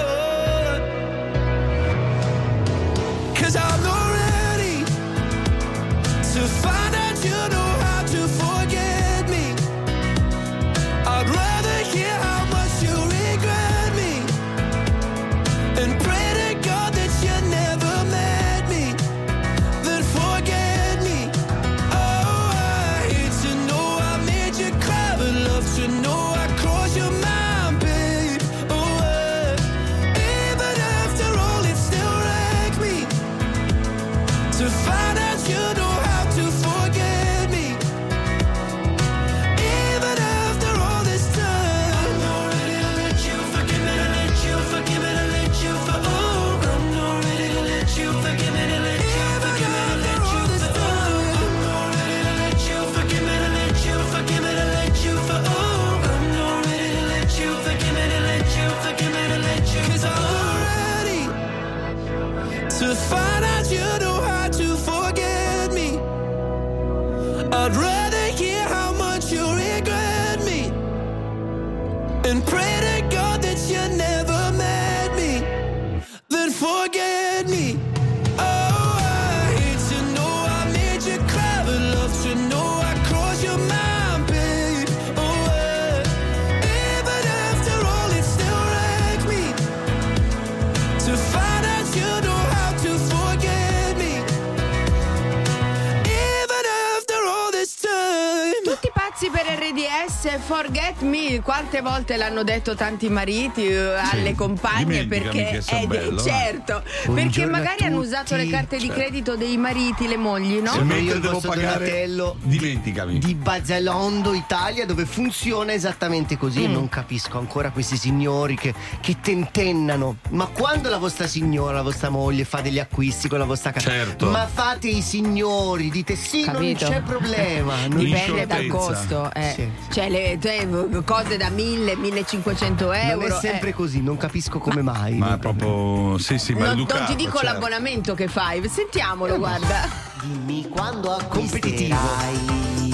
Quante 101.44 101.82
volte 101.82 102.16
l'hanno 102.16 102.44
detto 102.44 102.74
tanti 102.76 103.10
mariti 103.10 103.66
eh, 103.68 103.94
alle 103.96 104.34
compagne 104.34 105.06
perché 105.08 105.44
che 105.52 105.62
so 105.62 105.76
eh, 105.76 105.88
bello, 105.88 106.22
certo, 106.22 106.84
perché 107.14 107.46
magari 107.46 107.84
hanno 107.84 108.00
usato 108.00 108.36
le 108.36 108.48
carte 108.48 108.78
di 108.78 108.86
Certo. 108.86 109.00
credito 109.00 109.36
dei 109.36 109.58
mariti, 109.58 110.08
le 110.08 110.18
mogli, 110.18 110.60
no? 110.60 110.72
Se 110.72 110.80
il 110.80 111.20
devo 111.20 111.32
vostro 111.34 111.50
pagare, 111.52 111.86
Donatello 111.86 112.38
dimenticami. 112.44 113.18
di 113.20 113.36
Bazzelondo 113.36 114.34
Italia 114.34 114.86
dove 114.86 115.06
funziona 115.06 115.74
esattamente 115.74 116.38
così 116.38 116.68
Mm. 116.68 116.72
non 116.72 116.88
capisco 116.90 117.38
ancora 117.40 117.72
questi 117.72 117.98
signori 117.98 118.56
che, 118.56 118.74
che 119.02 119.18
tentennano 119.22 120.18
ma 120.30 120.46
quando 120.48 120.90
la 120.90 120.98
vostra 120.98 121.28
signora 121.28 121.74
la 121.78 121.82
vostra 121.82 122.10
moglie 122.10 122.46
fa 122.46 122.62
degli 122.62 122.80
acquisti 122.80 123.28
con 123.28 123.40
la 123.40 123.46
vostra 123.46 123.72
casa 123.72 123.90
Certo. 123.90 124.30
ma 124.30 124.48
fate 124.48 124.88
i 124.88 125.02
signori 125.02 125.90
dite 125.90 126.16
sì 126.16 126.44
Capito? 126.44 126.86
non 126.86 126.94
c'è 126.94 127.02
problema 127.02 127.88
non 127.88 127.98
Dipende 128.00 128.46
dal 128.46 128.68
costo, 128.68 129.30
eh. 129.34 129.54
Sì. 129.56 129.70
cioè 129.92 130.10
le 130.10 130.38
te- 130.40 130.68
cose 131.04 131.33
da 131.38 131.50
1000, 131.50 131.96
1500 131.96 132.92
euro. 132.94 133.28
non 133.28 133.38
è 133.38 133.40
sempre 133.40 133.70
eh. 133.70 133.74
così 133.74 134.02
non 134.02 134.18
capisco 134.18 134.60
come 134.60 134.82
mai 134.82 135.16
Ma 135.16 135.36
è 135.36 135.38
proprio. 135.38 136.18
Sì, 136.18 136.38
sì, 136.38 136.54
ma 136.54 136.66
Non, 136.66 136.74
educato, 136.80 136.98
non 137.00 137.08
ti 137.08 137.16
dico 137.16 137.38
certo. 137.38 137.46
l'abbonamento 137.54 138.14
che 138.14 138.28
fai, 138.28 138.68
sentiamolo, 138.70 139.38
guarda. 139.38 139.88
dimmi 140.22 140.68
quando 140.70 141.18
Competitivo. 141.28 141.96
acquisterai 141.96 142.94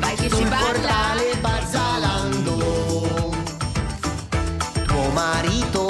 Vai 0.00 0.14
che 0.16 0.30
si 0.30 0.42
parla. 0.42 0.56
portale 0.58 1.34
Bazzalando 1.40 2.56
tuo 4.86 5.08
marito 5.12 5.86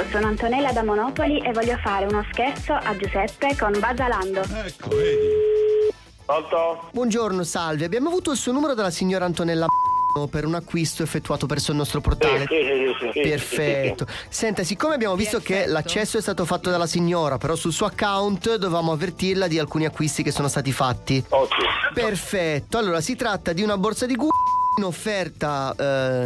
Ciao, 0.00 0.08
sono 0.10 0.28
Antonella 0.28 0.72
da 0.72 0.82
Monopoli 0.82 1.40
e 1.40 1.52
voglio 1.52 1.76
fare 1.76 2.06
uno 2.06 2.24
scherzo 2.32 2.72
a 2.72 2.96
Giuseppe 2.96 3.54
con 3.58 3.78
Basalando. 3.78 4.40
Ecco, 4.40 4.88
vedi. 4.96 5.28
Pronto? 6.24 6.88
Buongiorno, 6.92 7.42
salve. 7.42 7.84
Abbiamo 7.84 8.08
avuto 8.08 8.30
il 8.30 8.38
suo 8.38 8.52
numero 8.52 8.72
dalla 8.72 8.90
signora 8.90 9.26
Antonella 9.26 9.66
per 10.30 10.46
un 10.46 10.54
acquisto 10.54 11.02
effettuato 11.02 11.44
presso 11.46 11.70
il 11.72 11.76
nostro 11.76 12.00
portale. 12.00 12.46
Sì, 12.46 12.94
sì, 12.98 13.10
sì, 13.12 13.28
Perfetto. 13.28 14.06
Senta, 14.28 14.64
siccome 14.64 14.94
abbiamo 14.94 15.16
visto 15.16 15.38
che 15.40 15.66
l'accesso 15.66 16.16
è 16.16 16.22
stato 16.22 16.46
fatto 16.46 16.70
dalla 16.70 16.86
signora, 16.86 17.36
però 17.36 17.54
sul 17.54 17.72
suo 17.72 17.86
account 17.86 18.56
dovevamo 18.56 18.92
avvertirla 18.92 19.48
di 19.48 19.58
alcuni 19.58 19.84
acquisti 19.84 20.22
che 20.22 20.30
sono 20.30 20.48
stati 20.48 20.72
fatti. 20.72 21.22
Perfetto. 21.92 22.78
Allora, 22.78 23.02
si 23.02 23.16
tratta 23.16 23.52
di 23.52 23.62
una 23.62 23.76
borsa 23.76 24.06
di 24.06 24.16
Gucci 24.16 24.48
in 24.78 24.84
offerta 24.84 25.74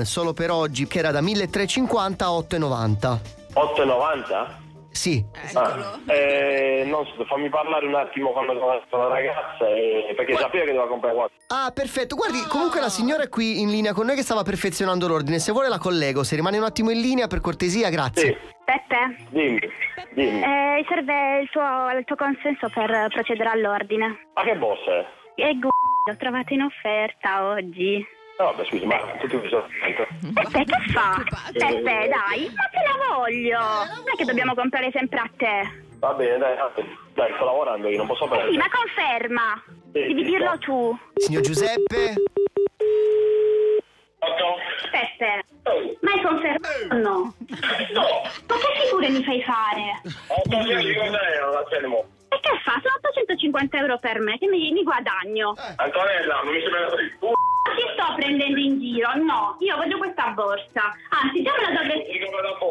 eh, 0.00 0.04
solo 0.04 0.32
per 0.32 0.52
oggi 0.52 0.86
che 0.86 0.98
era 1.00 1.10
da 1.10 1.20
1350 1.20 2.24
a 2.24 2.28
8,90. 2.28 3.42
8,90? 3.54 4.62
Sì. 4.90 5.24
Ah, 5.54 5.98
eh, 6.06 6.84
non 6.86 7.04
so, 7.06 7.24
fammi 7.24 7.48
parlare 7.48 7.84
un 7.86 7.96
attimo 7.96 8.30
quando 8.30 8.52
sono 8.88 9.08
la 9.08 9.14
ragazza 9.14 9.66
eh, 9.68 10.12
perché 10.16 10.36
sapeva 10.36 10.64
che 10.64 10.70
doveva 10.70 10.86
comprare 10.88 11.14
qualcosa. 11.14 11.40
Ah, 11.48 11.70
perfetto. 11.72 12.14
Guardi, 12.14 12.38
comunque 12.48 12.78
la 12.80 12.88
signora 12.88 13.24
è 13.24 13.28
qui 13.28 13.60
in 13.60 13.70
linea 13.70 13.92
con 13.92 14.06
noi 14.06 14.14
che 14.14 14.22
stava 14.22 14.44
perfezionando 14.44 15.08
l'ordine. 15.08 15.40
Se 15.40 15.50
vuole 15.50 15.68
la 15.68 15.78
collego, 15.78 16.22
se 16.22 16.36
rimane 16.36 16.58
un 16.58 16.64
attimo 16.64 16.90
in 16.90 17.00
linea 17.00 17.26
per 17.26 17.40
cortesia, 17.40 17.90
grazie. 17.90 18.38
Peppe, 18.64 19.16
Dimmi, 19.30 19.58
dimmi. 20.12 20.42
eh, 20.42 20.84
serve 20.88 21.40
il 21.40 21.50
tuo, 21.50 21.90
il 21.98 22.04
tuo 22.04 22.16
consenso 22.16 22.68
per 22.72 23.08
procedere 23.12 23.50
all'ordine. 23.50 24.28
Ma 24.34 24.42
che 24.42 24.56
bossa 24.56 24.92
è? 25.00 25.06
E 25.34 25.58
gu- 25.58 25.68
l'ho 26.06 26.16
trovato 26.16 26.54
in 26.54 26.62
offerta 26.62 27.46
oggi. 27.48 28.06
No, 28.38 28.46
vabbè, 28.46 28.64
scusa, 28.64 28.84
ma 28.86 28.98
tutto 29.20 29.38
questo. 29.38 29.66
Peppe, 30.34 30.64
che 30.64 30.92
fa? 30.92 31.22
Peppe, 31.52 31.82
dai, 32.08 32.50
ma 32.54 32.64
te 32.70 32.80
la 32.82 33.14
voglio. 33.14 33.58
Non 33.60 34.02
è 34.12 34.16
che 34.16 34.24
dobbiamo 34.24 34.54
comprare 34.54 34.90
sempre 34.92 35.18
a 35.20 35.30
te. 35.36 35.82
Va 36.00 36.12
bene, 36.14 36.38
dai, 36.38 36.56
dai, 37.14 37.32
sto 37.36 37.44
lavorando 37.44 37.88
io, 37.88 37.96
non 37.98 38.06
posso 38.08 38.24
Sì, 38.24 38.30
perdere. 38.30 38.56
ma 38.56 38.64
conferma. 38.70 39.62
Sì, 39.66 40.00
Devi 40.00 40.24
sì, 40.24 40.30
dirlo 40.30 40.48
sto. 40.56 40.58
tu. 40.58 40.98
Signor 41.14 41.42
Giuseppe? 41.42 42.14
Peppe, 44.90 45.44
ma 46.00 46.10
hai 46.12 46.22
confermato 46.22 46.86
o 46.90 46.96
no? 46.96 47.34
Ma 47.48 48.54
che 48.56 48.80
figure 48.84 49.08
mi 49.10 49.22
fai 49.24 49.42
fare? 49.42 50.00
850 50.28 51.18
euro 51.34 51.52
la 51.52 51.64
fermo. 51.68 52.04
E 53.34 53.40
che 53.40 53.50
fa? 53.50 53.58
Sono 53.58 53.74
850 53.74 53.78
euro 53.78 53.98
per 53.98 54.20
me, 54.20 54.38
che 54.38 54.46
mi, 54.46 54.70
mi 54.72 54.82
guadagno. 54.82 55.54
Antonella, 55.76 56.40
non 56.42 56.52
mi 56.52 56.60
sembra 56.60 56.86
il 57.00 57.16
c***o. 57.18 57.32
Non 57.64 57.76
ti 57.76 57.82
sto 57.96 58.14
prendendo 58.14 58.60
in 58.60 58.78
giro, 58.78 59.08
no, 59.24 59.56
io 59.58 59.76
voglio 59.76 59.96
questa 59.96 60.28
borsa. 60.36 60.92
Anzi, 61.08 61.42
già 61.42 61.52
me 61.56 61.62
la 61.64 61.80
dovresti. 61.80 62.18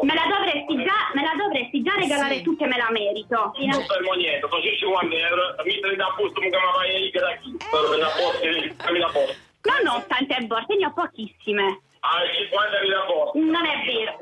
Me 0.02 0.14
la 0.14 0.26
dovresti 0.30 0.74
già, 0.84 1.10
me 1.14 1.22
la 1.22 1.34
dovresti 1.36 1.82
già 1.82 1.94
regalare 1.98 2.42
tu 2.42 2.54
che 2.56 2.66
me 2.66 2.76
la 2.76 2.88
merito. 2.90 3.52
Non 3.58 3.84
fermo 3.84 4.12
niente, 4.14 4.46
sono 4.48 4.62
50 4.62 5.16
euro, 5.16 5.54
mi 5.64 5.76
stai 5.78 5.96
da 5.96 6.14
posto, 6.16 6.40
mi 6.40 6.48
vai 6.48 6.94
a 6.94 6.98
dire 6.98 7.18
da 7.18 7.36
chi. 7.42 7.56
Per 7.58 7.98
la 7.98 8.10
dammi 8.86 8.98
la 8.98 9.10
posta. 9.10 9.34
Non 9.64 9.96
ho 9.96 10.04
tante 10.06 10.46
borse, 10.46 10.76
ne 10.78 10.86
ho 10.86 10.92
pochissime. 10.94 11.80
Ah, 11.98 12.22
50 12.30 12.86
la 12.86 13.04
posta. 13.10 13.38
Non 13.38 13.66
è 13.66 13.82
vero. 13.84 14.14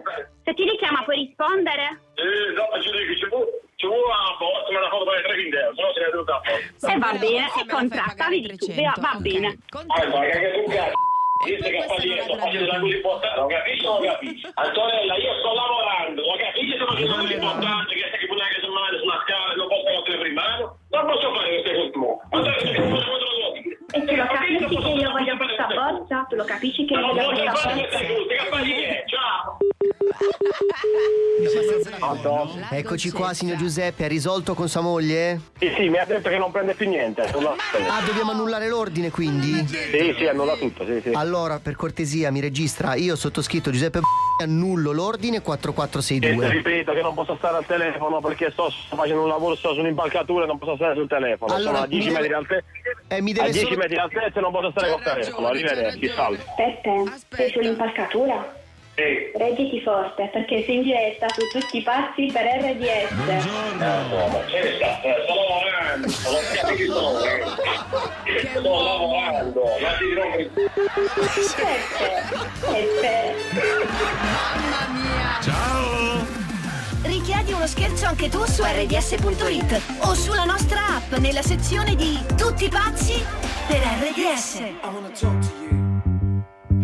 Se 0.42 0.55
ti 0.55 0.64
richiama 0.64 1.02
puoi 1.05 1.28
rispondere? 1.28 2.00
Eh, 2.14 2.52
dopo 2.55 2.81
ci 2.81 2.90
dico, 2.90 3.14
ci 3.14 3.26
vuole, 3.28 3.61
vuole 3.87 4.09
la 4.09 4.37
posta, 4.38 4.73
me 4.73 4.81
la 4.81 4.88
fatto 4.88 5.05
per 5.05 5.23
30 5.23 5.59
euro, 5.59 5.75
se 5.75 5.83
no 5.83 5.92
se 5.92 6.01
ne 6.01 6.07
è 6.07 6.11
tutta 6.11 6.35
a 6.35 6.40
posto. 6.40 6.87
E 6.87 6.99
va 6.99 7.12
bene, 7.18 7.47
è 7.47 7.64
contratta, 7.66 8.29
vedi 8.29 8.57
tu, 8.57 8.66
va 8.73 9.14
bene. 9.18 9.59
Allora, 9.71 10.27
che 10.29 10.38
che 10.38 10.51
tu 10.53 10.71
cazzo? 10.71 11.01
Dice 11.42 11.71
che 11.71 11.83
fa 11.83 11.97
dietro, 11.99 12.37
faccio 12.37 12.64
la 12.64 12.79
cosa 12.79 12.95
importante, 12.95 13.40
non 13.40 13.49
capisci 13.49 13.85
o 13.85 13.99
non 13.99 14.07
capisci? 14.07 14.49
Antonella, 14.55 15.16
io 15.16 15.38
sto 15.40 15.53
lavorando, 15.53 16.23
lo 16.23 16.37
capisci 16.38 16.79
se 16.79 16.85
faccio 16.87 17.03
una 17.03 17.16
cosa 17.16 17.33
importante, 17.33 17.95
che 17.95 18.07
sai 18.11 18.18
che 18.18 18.27
puoi 18.27 18.40
anche 18.40 18.68
male 18.68 18.99
sulla 18.99 19.18
scala, 19.27 19.55
non 19.55 19.66
posso 19.66 19.90
mettere 19.90 20.18
prima, 20.23 20.59
no? 20.59 20.79
Non 20.90 21.07
posso 21.07 21.35
fare 21.35 21.49
queste 21.51 21.75
cose 21.75 21.90
mo. 21.99 22.23
Antonella, 22.31 22.71
che 22.71 22.79
cosa 22.79 23.11
devo 23.18 23.51
dire? 23.59 23.71
E 23.94 24.05
tu 24.05 24.14
lo 24.14 24.24
capisci 24.26 24.76
che 24.76 24.88
io 24.88 25.11
voglio 25.11 25.37
questa 25.37 25.66
borsa? 25.66 26.26
Tu 26.28 26.37
lo 26.37 26.44
capisci 26.44 26.85
che 26.87 26.94
io 26.94 27.07
voglio 27.12 27.50
questa 27.50 27.52
borsa? 27.74 27.98
è? 27.98 29.05
Ciao! 29.07 29.59
Eccoci 32.70 33.11
qua, 33.11 33.35
signor 33.35 33.57
Giuseppe. 33.59 34.05
Ha 34.05 34.09
risolto 34.09 34.55
con 34.55 34.68
sua 34.68 34.81
moglie? 34.81 35.40
Sì, 35.59 35.70
sì, 35.76 35.88
mi 35.88 35.98
ha 35.98 36.05
detto 36.05 36.28
che 36.28 36.38
non 36.38 36.50
prende 36.50 36.74
più 36.74 36.88
niente. 36.88 37.22
Ah, 37.22 38.00
dobbiamo 38.07 38.31
annullare 38.31 38.68
l'ordine 38.68 39.11
quindi? 39.11 39.66
Sì, 39.66 40.14
sì, 40.16 40.26
annulla 40.26 40.55
tutto, 40.57 40.85
sì, 40.87 41.00
sì. 41.02 41.11
Allora, 41.12 41.59
per 41.59 41.76
cortesia, 41.76 42.31
mi 42.31 42.40
registra. 42.40 42.94
Io 42.94 43.14
sottoscritto 43.16 43.70
Giuseppe 43.70 44.00
annullo 44.42 44.92
l'ordine 44.92 45.37
E 45.37 45.42
4462. 45.42 46.48
ripeto 46.48 46.92
che 46.92 47.02
non 47.02 47.14
posso 47.14 47.37
stare 47.37 47.59
al 47.59 47.66
telefono 47.66 48.20
perché 48.20 48.50
sto, 48.50 48.70
sto 48.70 48.96
facendo 48.96 49.22
un 49.22 49.28
lavoro, 49.28 49.55
sto 49.55 49.74
sull'impalcatura 49.74 50.44
e 50.44 50.46
non 50.46 50.59
posso 50.59 50.74
stare 50.76 50.94
sul 50.94 51.07
telefono. 51.09 51.55
Allora, 51.55 51.72
Sono 51.72 51.85
a 51.85 51.87
10 51.87 52.07
mi 52.07 52.12
metri 52.12 52.28
di 52.28 52.35
altezza. 52.35 52.64
Eh, 53.09 53.20
mi 53.20 53.31
a 53.33 53.35
deve 53.35 53.50
10 53.50 53.64
solo- 53.66 53.76
metri 53.83 53.95
di 53.95 54.01
altezza 54.01 54.40
non 54.40 54.53
posso 54.53 54.71
stare 54.71 54.90
col 54.90 55.03
telefono. 55.03 55.47
Arrivederci, 55.49 56.09
salve. 56.14 56.45
Peppe, 56.57 57.05
sei 57.31 57.51
sull'impalcatura? 57.51 58.61
Sì. 58.95 59.33
Reggiti 59.35 59.81
forte, 59.81 60.29
perché 60.31 60.64
sei 60.64 60.75
in 60.77 60.83
diretta 60.83 61.27
su 61.31 61.40
tutti 61.49 61.79
i 61.79 61.83
pazzi 61.83 62.31
per 62.31 62.45
RDS. 62.45 63.11
No, 63.79 64.29
ma 64.29 64.45
c'è 64.45 64.75
sta, 64.75 65.01
eh, 65.01 65.14
sto 65.25 65.35
lavorando, 65.35 66.07
non 66.25 66.77
chi 66.77 66.85
sono. 66.85 67.25
eh. 67.25 67.42
Sto 68.49 68.83
lavorando, 68.83 69.62
ma 69.81 69.88
ti 69.97 70.05
dirò 70.05 70.31
che... 70.37 70.51
Peppe. 72.61 73.35
Ciao! 75.42 76.41
Richiedi 77.24 77.52
uno 77.52 77.68
scherzo 77.68 78.06
anche 78.06 78.28
tu 78.28 78.44
su 78.46 78.64
rds.it 78.64 79.80
o 79.98 80.12
sulla 80.12 80.44
nostra 80.44 80.96
app 80.96 81.14
nella 81.18 81.42
sezione 81.42 81.94
di 81.94 82.18
Tutti 82.37 82.68
pazzi 82.68 83.22
per 83.68 83.78
RDS. 83.78 85.82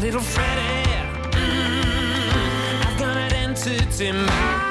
little 0.00 0.20
Freddie. 0.20 0.88
Mm, 1.32 2.86
I've 2.86 2.98
got 2.98 3.16
an 3.18 3.32
entity 3.34 4.12
mind. 4.12 4.69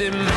in 0.00 0.27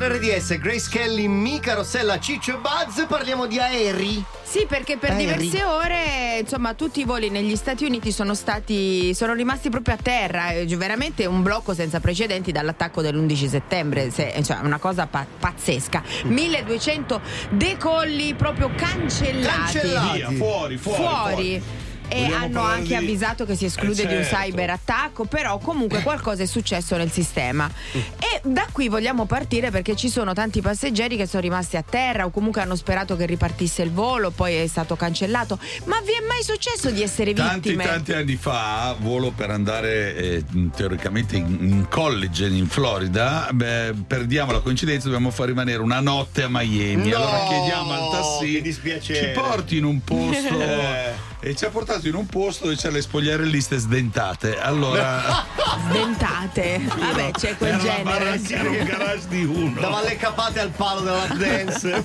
per 0.00 0.12
RDS, 0.12 0.56
Grace 0.56 0.88
Kelly, 0.90 1.26
Mica 1.26 1.74
Rossella, 1.74 2.18
Ciccio 2.18 2.54
e 2.54 2.56
Buzz, 2.58 3.04
parliamo 3.06 3.44
di 3.46 3.58
aerei. 3.58 4.24
Sì, 4.42 4.64
perché 4.66 4.96
per 4.96 5.10
Aerei. 5.10 5.36
diverse 5.36 5.62
ore, 5.62 6.38
insomma, 6.40 6.72
tutti 6.72 7.00
i 7.00 7.04
voli 7.04 7.28
negli 7.28 7.54
Stati 7.54 7.84
Uniti 7.84 8.10
sono 8.10 8.32
stati 8.34 9.12
sono 9.14 9.34
rimasti 9.34 9.68
proprio 9.68 9.94
a 9.96 9.98
terra, 10.02 10.52
eh, 10.52 10.64
veramente 10.74 11.26
un 11.26 11.42
blocco 11.42 11.74
senza 11.74 12.00
precedenti 12.00 12.50
dall'attacco 12.50 13.02
dell'11 13.02 13.46
settembre, 13.46 14.10
se- 14.10 14.40
cioè 14.42 14.60
una 14.62 14.78
cosa 14.78 15.06
pa- 15.06 15.26
pazzesca. 15.38 16.02
1200 16.24 17.20
decolli 17.50 18.32
proprio 18.34 18.70
cancellati. 18.74 19.58
Cancellati. 19.72 20.16
Via, 20.16 20.30
fuori, 20.30 20.76
fuori, 20.78 21.02
fuori. 21.02 21.62
E 22.12 22.22
Vogliamo 22.24 22.44
hanno 22.44 22.60
anche 22.62 22.88
di- 22.88 22.94
avvisato 22.96 23.46
che 23.46 23.54
si 23.54 23.66
esclude 23.66 24.02
Eh, 24.02 24.06
di 24.06 24.14
un 24.16 24.22
certo. 24.24 24.36
cyberattacco, 24.44 25.24
però 25.26 25.58
comunque 25.58 26.02
qualcosa 26.02 26.42
è 26.42 26.46
successo 26.46 26.96
nel 26.96 27.10
sistema. 27.10 27.70
E 27.92 28.40
da 28.42 28.66
qui 28.72 28.88
vogliamo 28.88 29.26
partire 29.26 29.70
perché 29.70 29.94
ci 29.94 30.08
sono 30.08 30.32
tanti 30.32 30.60
passeggeri 30.60 31.16
che 31.16 31.26
sono 31.26 31.42
rimasti 31.42 31.76
a 31.76 31.84
terra 31.88 32.24
o 32.24 32.30
comunque 32.30 32.60
hanno 32.62 32.74
sperato 32.74 33.16
che 33.16 33.26
ripartisse 33.26 33.82
il 33.82 33.92
volo, 33.92 34.30
poi 34.30 34.54
è 34.56 34.66
stato 34.66 34.96
cancellato. 34.96 35.58
Ma 35.84 36.00
vi 36.00 36.12
è 36.12 36.26
mai 36.26 36.42
successo 36.42 36.90
di 36.90 37.00
essere 37.02 37.32
Tanti 37.32 37.70
vittime? 37.70 37.84
tanti 37.84 38.12
anni 38.12 38.34
fa, 38.36 38.96
volo 38.98 39.30
per 39.30 39.50
andare 39.50 40.16
eh, 40.16 40.44
teoricamente 40.74 41.36
in, 41.36 41.46
in 41.60 41.86
college 41.88 42.46
in 42.46 42.66
Florida, 42.66 43.48
beh, 43.52 43.92
perdiamo 44.06 44.50
la 44.52 44.60
coincidenza, 44.60 45.04
dobbiamo 45.04 45.30
far 45.30 45.46
rimanere 45.46 45.80
una 45.80 46.00
notte 46.00 46.42
a 46.42 46.48
Miami. 46.48 47.08
No, 47.10 47.16
allora 47.16 47.44
chiediamo 47.48 47.92
al 47.92 48.10
tassì 48.10 48.52
che 48.54 48.62
dispiacere. 48.62 49.32
ci 49.34 49.40
porti 49.40 49.76
in 49.76 49.84
un 49.84 50.02
posto 50.02 50.28
Eh. 50.60 51.29
E 51.42 51.56
ci 51.56 51.64
ha 51.64 51.70
portato 51.70 52.06
in 52.06 52.14
un 52.14 52.26
posto 52.26 52.64
dove 52.64 52.76
c'è 52.76 52.90
le 52.90 53.00
spogliarelliste 53.00 53.78
sdentate. 53.78 54.58
Allora 54.60 55.44
Sdentate. 55.88 56.80
Vabbè, 56.98 57.30
c'è 57.32 57.56
quel 57.56 57.70
Era 57.70 57.78
genere. 57.82 58.40
era 58.48 58.68
un 58.70 58.84
garage 58.84 59.28
di 59.28 59.44
uno. 59.44 59.80
Dava 59.80 60.02
le 60.02 60.16
capate 60.16 60.60
al 60.60 60.70
palo 60.70 61.00
della 61.00 61.26
dance. 61.34 62.04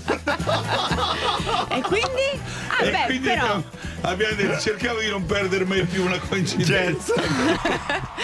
E 1.69 1.81
quindi? 1.81 2.41
Ah, 2.67 2.83
E 2.83 2.91
beh, 2.91 3.03
quindi 3.05 3.27
però. 3.27 3.41
abbiamo, 3.43 3.63
abbiamo 4.09 4.35
detto, 4.35 4.59
cerchiamo 4.59 4.99
di 4.99 5.09
non 5.09 5.25
perdere 5.25 5.65
mai 5.65 5.83
più 5.85 6.03
una 6.05 6.19
coincidenza. 6.19 7.13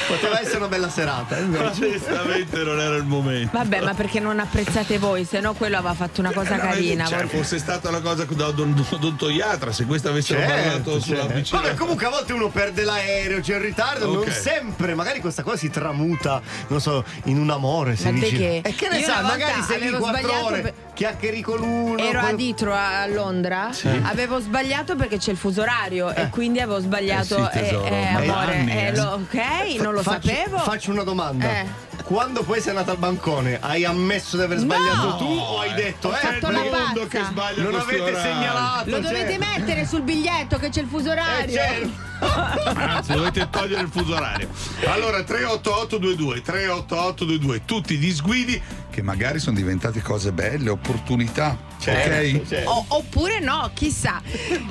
Poteva 0.07 0.39
essere 0.41 0.57
una 0.57 0.67
bella 0.67 0.89
serata. 0.89 1.37
eh, 1.37 1.41
Ma 1.41 1.57
invece. 1.71 1.85
onestamente 1.85 2.63
non 2.63 2.79
era 2.79 2.95
il 2.95 3.03
momento. 3.05 3.49
Vabbè, 3.57 3.81
ma 3.81 3.93
perché 3.93 4.19
non 4.19 4.39
apprezzate 4.39 4.97
voi? 4.97 5.25
Se 5.25 5.39
no, 5.39 5.53
quello 5.53 5.77
aveva 5.77 5.93
fatto 5.93 6.19
una 6.21 6.31
cosa 6.31 6.55
Eh, 6.55 6.59
carina. 6.59 7.05
cioè, 7.05 7.23
Vorrei- 7.23 7.39
fosse 7.41 7.57
stata 7.59 7.89
una 7.89 8.01
cosa 8.01 8.25
da 8.29 8.47
odon- 8.47 8.85
odontoiatra, 8.89 9.71
se 9.71 9.85
questa 9.85 10.09
avessero 10.09 10.39
Certo, 10.39 10.53
parlato 10.53 10.99
sulla 10.99 11.15
certo. 11.21 11.33
vicina. 11.33 11.61
Vabbè, 11.61 11.73
comunque 11.75 12.05
a 12.05 12.09
volte 12.09 12.33
uno 12.33 12.49
perde 12.49 12.83
l'aereo, 12.83 13.39
c'è 13.39 13.55
il 13.55 13.61
ritardo, 13.61 14.05
non 14.07 14.17
Ok. 14.17 14.31
sempre. 14.31 14.95
Magari 14.95 15.19
questa 15.19 15.43
cosa 15.43 15.57
si 15.57 15.69
tramuta, 15.69 16.41
non 16.67 16.81
so, 16.81 17.03
in 17.25 17.37
un 17.39 17.49
amore. 17.49 17.95
Si 17.95 18.11
dice. 18.11 18.29
che? 18.37 18.61
E 18.63 18.75
che 18.75 18.89
ne 18.89 18.99
Io 18.99 19.07
volta 19.07 19.21
magari 19.21 19.61
sei 19.61 19.79
lì 19.81 19.89
quattro 19.91 20.43
ore, 20.45 20.61
per- 20.61 20.73
chiacchieri 20.93 21.41
con 21.41 21.61
uno. 21.61 21.97
Ero 21.97 22.19
poi- 22.19 22.29
a 22.29 22.33
Ditro 22.33 22.73
a 22.73 23.01
a 23.01 23.07
Londra, 23.07 23.69
Sì. 23.71 23.87
avevo 24.03 24.39
sbagliato 24.39 24.95
perché 24.95 25.17
c'è 25.17 25.31
il 25.31 25.37
fuso 25.37 25.63
orario 25.71 26.13
e 26.13 26.29
quindi 26.29 26.59
avevo 26.59 26.79
sbagliato. 26.79 27.49
Eh 27.51 27.65
sì, 27.67 27.75
eh, 27.75 28.09
da 28.13 28.17
amore, 28.19 28.55
anni, 28.57 28.71
eh, 28.71 28.85
eh. 28.87 28.95
lo- 28.95 29.11
ok, 29.23 29.35
non 29.81 29.93
lo 29.93 30.01
Faccio- 30.01 30.27
sapevo. 30.27 30.57
Faccio 30.59 30.91
una 30.91 31.03
domanda. 31.03 31.49
Eh. 31.49 31.89
Quando 32.03 32.43
poi 32.43 32.59
sei 32.59 32.71
andata 32.71 32.91
al 32.91 32.97
bancone, 32.97 33.57
hai 33.61 33.85
ammesso 33.85 34.35
di 34.35 34.43
aver 34.43 34.57
sbagliato 34.57 35.07
No! 35.07 35.17
tu 35.17 35.23
o 35.25 35.59
hai 35.59 35.73
detto, 35.75 36.09
Ho 36.09 36.13
eh, 36.13 36.17
secondo 36.19 36.69
pazza. 36.69 37.07
che 37.07 37.23
sbaglia 37.23 37.63
Non 37.63 37.75
avete 37.75 38.01
orario. 38.01 38.19
segnalato. 38.19 38.89
Lo 38.89 38.99
dovete 38.99 39.31
certo. 39.31 39.45
mettere 39.45 39.85
sul 39.85 40.01
biglietto 40.01 40.57
che 40.57 40.69
c'è 40.69 40.81
il 40.81 40.87
fuso 40.87 41.11
orario. 41.11 41.53
certo. 41.53 42.09
Anzi, 42.75 43.13
dovete 43.13 43.47
togliere 43.49 43.81
il 43.83 43.89
fuso 43.89 44.13
orario. 44.15 44.49
Allora, 44.87 45.23
38822, 45.23 46.41
38822, 46.41 47.65
tutti 47.65 47.95
gli 47.97 48.11
sguidi 48.13 48.61
che 48.91 49.01
magari 49.01 49.39
sono 49.39 49.55
diventati 49.55 50.01
cose 50.01 50.31
belle, 50.31 50.69
opportunità. 50.69 51.57
ok? 51.79 52.63
O- 52.65 52.85
oppure 52.89 53.39
no, 53.39 53.71
chissà. 53.73 54.21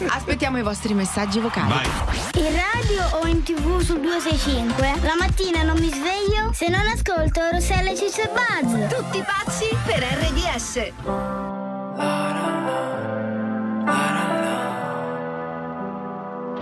Aspettiamo 0.08 0.58
i 0.58 0.62
vostri 0.62 0.94
messaggi 0.94 1.40
vocali. 1.40 1.72
Vai. 1.72 2.44
In 2.44 2.52
radio 2.54 3.18
o 3.18 3.26
in 3.26 3.42
tv 3.42 3.80
su 3.80 3.98
265 3.98 4.94
La 5.02 5.16
mattina 5.18 5.62
non 5.62 5.78
mi 5.78 5.88
sveglio 5.88 6.52
se 6.52 6.68
non 6.68 6.86
ascolto 6.86 7.40
Rossella 7.50 7.94
Ciccio 7.96 8.22
e 8.22 8.30
Buzz 8.30 8.94
Tutti 8.94 9.24
pazzi 9.24 9.66
per 9.84 10.02
RDS. 10.02 10.92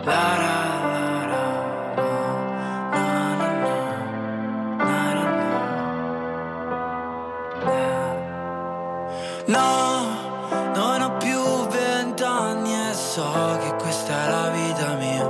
No, 0.05 0.98
so 13.19 13.59
che 13.61 13.75
questa 13.83 14.13
è 14.13 14.29
la 14.31 14.49
vita 14.51 14.95
mia. 14.95 15.29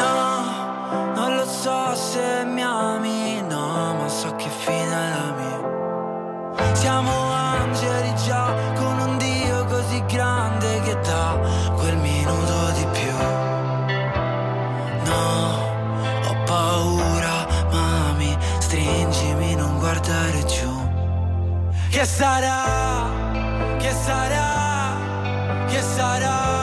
No, 0.00 1.14
non 1.14 1.36
lo 1.36 1.46
so 1.46 1.94
se 1.94 2.44
mi 2.44 2.62
ami, 2.62 3.40
no, 3.40 3.94
ma 3.94 4.08
so 4.08 4.34
che 4.34 4.50
fine 4.50 4.94
è 5.06 5.08
la 5.16 5.30
mia. 5.40 6.74
Siamo 6.74 7.10
angeli 7.32 8.14
già 8.26 8.52
con 8.74 8.98
un 8.98 9.16
Dio 9.16 9.64
così 9.64 10.04
grande 10.04 10.80
che 10.82 10.94
dà 11.00 11.38
quel 11.78 11.96
minuto 11.96 12.54
di 12.78 12.86
più. 12.98 13.16
No, 15.10 15.24
ho 16.28 16.34
paura, 16.44 17.46
mami, 17.72 18.36
stringimi, 18.58 19.54
non 19.54 19.78
guardare 19.78 20.44
giù. 20.44 20.72
Che 21.88 22.04
sarà? 22.04 22.62
Che 23.78 23.90
sarà? 23.90 24.63
Che 25.74 25.82
sarà? 25.82 26.34
Siamo 26.34 26.53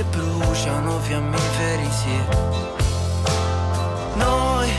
che 0.00 0.04
bruciano 0.16 0.98
fiammiferi, 1.00 1.90
sì. 1.90 2.16
Noi, 4.14 4.70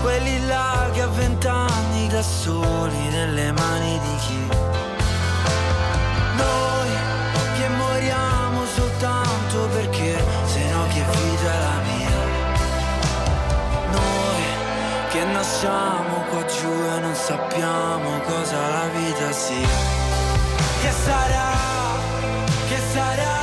quelli 0.00 0.46
là 0.46 0.88
che 0.92 1.02
a 1.02 1.06
vent'anni 1.08 2.08
da 2.08 2.22
soli 2.22 3.08
nelle 3.10 3.52
mani 3.52 3.98
di 3.98 4.16
chi? 4.24 4.48
Noi 6.36 6.90
che 7.58 7.68
moriamo 7.68 8.64
soltanto 8.74 9.68
perché 9.74 10.24
se 10.46 10.60
no 10.70 10.86
che 10.92 11.02
vita 11.12 11.52
è 11.52 11.60
la 11.68 11.78
mia? 11.90 12.20
Noi 13.90 14.42
che 15.10 15.24
nasciamo 15.24 16.14
qua 16.30 16.44
giù 16.46 16.72
e 16.96 17.00
non 17.00 17.14
sappiamo 17.14 18.18
cosa 18.20 18.68
la 18.68 18.86
vita 18.96 19.30
sia. 19.30 19.76
Che 20.80 20.90
sarà? 21.04 21.52
Che 22.68 22.78
sarà? 22.92 23.33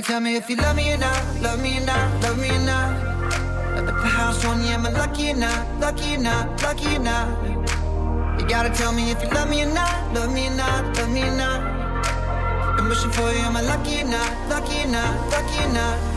Me, 0.00 0.04
tell 0.06 0.20
me 0.20 0.34
if 0.34 0.48
you 0.48 0.56
love 0.56 0.76
me 0.76 0.94
or 0.94 0.96
not, 0.96 1.40
love 1.42 1.60
me 1.60 1.76
or 1.76 1.84
not, 1.84 2.22
love 2.22 2.38
me 2.38 2.48
or 2.48 2.58
not. 2.60 2.90
At 3.76 3.84
the 3.84 3.92
house 3.92 4.42
on 4.46 4.62
you, 4.62 4.68
am 4.68 4.86
I 4.86 4.90
lucky 4.92 5.30
or 5.30 5.34
not, 5.34 5.78
lucky 5.78 6.14
or 6.14 6.18
not, 6.20 6.62
lucky 6.62 6.96
or 6.96 7.00
not? 7.00 8.40
You 8.40 8.48
gotta 8.48 8.70
tell 8.70 8.92
me 8.92 9.10
if 9.10 9.22
you 9.22 9.28
love 9.28 9.50
me 9.50 9.62
or 9.62 9.74
not, 9.74 10.14
love 10.14 10.32
me 10.32 10.46
or 10.46 10.54
not, 10.54 10.96
love 10.96 11.10
me 11.10 11.22
or 11.22 11.36
not. 11.36 11.60
I'm 12.78 12.88
wishing 12.88 13.10
for 13.10 13.30
you, 13.30 13.40
am 13.40 13.58
I 13.58 13.60
lucky 13.60 14.00
or 14.00 14.04
not, 14.04 14.48
lucky 14.48 14.84
or 14.84 14.86
not, 14.86 15.32
lucky 15.32 15.64
or 15.64 15.72
not? 15.74 16.09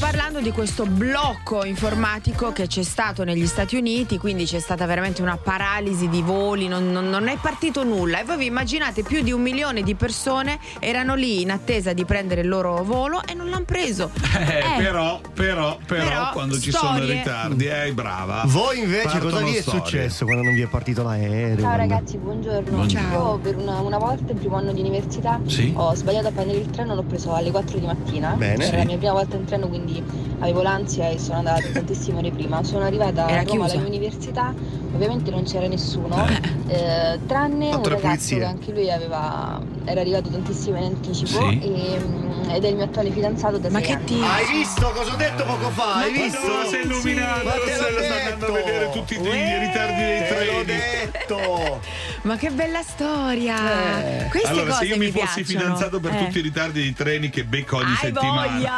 Parlando 0.00 0.40
di 0.40 0.50
questo 0.50 0.86
blocco 0.86 1.62
informatico 1.64 2.52
che 2.52 2.66
c'è 2.66 2.82
stato 2.82 3.22
negli 3.22 3.46
Stati 3.46 3.76
Uniti, 3.76 4.16
quindi 4.16 4.44
c'è 4.46 4.58
stata 4.58 4.86
veramente 4.86 5.20
una 5.20 5.36
paralisi 5.36 6.08
di 6.08 6.22
voli, 6.22 6.68
non, 6.68 6.90
non- 6.90 7.10
non 7.10 7.28
è 7.28 7.36
partito 7.38 7.84
nulla. 7.84 8.20
E 8.20 8.24
voi 8.24 8.38
vi 8.38 8.46
immaginate 8.46 9.02
più 9.02 9.22
di 9.22 9.30
un 9.30 9.42
milione 9.42 9.82
di 9.82 9.94
persone 9.94 10.58
erano 10.78 11.14
lì 11.14 11.42
in 11.42 11.50
attesa 11.50 11.92
di 11.92 12.04
prendere 12.06 12.40
il 12.40 12.48
loro 12.48 12.82
volo 12.82 13.20
e 13.26 13.34
non 13.34 13.50
l'hanno 13.50 13.64
preso. 13.66 14.10
Eh, 14.38 14.58
Eh, 14.60 14.82
Però, 14.82 15.20
però, 15.34 15.76
però, 15.84 16.04
Però, 16.08 16.30
quando 16.32 16.58
ci 16.58 16.70
sono 16.70 16.94
storie- 16.96 17.12
ritardi, 17.18 17.66
eh, 17.66 17.92
brava. 17.92 18.42
Voi 18.46 18.78
invece 18.78 19.02
Partono 19.18 19.30
cosa 19.30 19.44
vi 19.44 19.54
è 19.56 19.60
storie. 19.60 19.80
successo 19.80 20.24
quando 20.24 20.42
non 20.44 20.54
vi 20.54 20.62
è 20.62 20.66
partito 20.66 21.02
l'aereo? 21.02 21.56
Ciao 21.58 21.74
Quando- 21.74 21.76
ragazzi, 21.76 22.16
buongiorno. 22.16 22.70
Buongiorno. 22.70 23.12
Io 23.12 23.38
per 23.38 23.56
una, 23.56 23.80
una 23.80 23.98
volta, 23.98 24.32
il 24.32 24.38
primo 24.38 24.56
anno 24.56 24.72
di 24.72 24.80
università, 24.80 25.38
Sì. 25.46 25.72
ho 25.76 25.94
sbagliato 25.94 26.28
a 26.28 26.30
prendere 26.32 26.58
il 26.60 26.70
treno, 26.70 26.94
l'ho 26.94 27.02
preso 27.02 27.34
alle 27.34 27.50
4 27.50 27.78
di 27.78 27.84
mattina. 27.86 28.30
Bene. 28.30 28.54
Era 28.64 28.64
Sì. 28.64 28.76
la 28.76 28.84
mia 28.84 28.96
prima 28.96 29.12
volta 29.12 29.36
in 29.36 29.44
treno, 29.44 29.68
quindi 29.68 29.89
avevo 30.38 30.62
l'ansia 30.62 31.08
e 31.08 31.18
sono 31.18 31.38
andata 31.38 31.60
tantissime 31.72 32.18
ore 32.18 32.30
prima. 32.30 32.62
Sono 32.62 32.84
arrivata 32.84 33.28
Era 33.28 33.40
a 33.40 33.44
Roma 33.44 33.66
chiusa. 33.66 33.78
all'università, 33.78 34.54
ovviamente 34.94 35.30
non 35.30 35.44
c'era 35.44 35.66
nessuno, 35.66 36.26
eh, 36.68 37.18
tranne 37.26 37.66
un 37.66 37.72
Fatto 37.72 37.88
le 37.88 37.94
ragazzo 37.96 38.08
pulizie. 38.10 38.38
che 38.38 38.44
anche 38.44 38.72
lui 38.72 38.90
aveva, 38.90 39.60
era 39.84 40.00
arrivato 40.00 40.28
tantissimo 40.30 40.76
in 40.78 40.84
anticipo 40.84 41.48
Sì. 41.48 41.60
e, 41.62 41.98
mm, 41.98 42.50
ed 42.50 42.64
è 42.64 42.68
il 42.68 42.74
mio 42.76 42.84
attuale 42.84 43.10
fidanzato 43.10 43.58
da 43.58 43.70
Ma 43.70 43.80
che 43.80 43.92
anni. 43.92 44.04
ti- 44.04 44.20
Hai 44.22 44.46
visto 44.58 44.90
cosa 44.90 45.12
ho 45.12 45.16
detto 45.16 45.44
poco 45.44 45.70
fa? 45.70 45.94
Hai 45.94 46.12
Ma 46.12 46.22
visto? 46.22 46.40
dove 46.46 46.66
sei 46.68 46.82
illuminato? 46.84 47.44
Ma 47.44 47.50
te 47.52 47.58
lo 47.58 48.02
sta 48.02 48.14
andando 48.14 48.46
a 48.46 48.50
vedere 48.52 48.90
tutti 48.90 49.14
i 49.14 49.16
i 49.20 49.58
ritardi 49.58 50.02
dei 50.02 50.26
treni. 50.28 50.64
detto. 50.64 51.80
Ma 52.22 52.36
che 52.36 52.50
bella 52.50 52.82
storia! 52.82 53.56
Eh. 54.24 54.28
Queste 54.28 54.48
allora, 54.48 54.72
cose 54.72 54.78
se 54.80 54.84
io 54.90 54.96
mi 54.98 55.10
fossi 55.10 55.42
piacciono. 55.42 55.60
fidanzato 55.60 56.00
per 56.00 56.12
Eh. 56.12 56.18
tutti 56.18 56.38
i 56.38 56.42
ritardi 56.42 56.80
dei 56.82 56.92
treni 56.92 57.30
che 57.30 57.44
becco 57.44 57.76
ogni 57.76 57.90
Hai 57.92 57.96
settimana! 57.96 58.74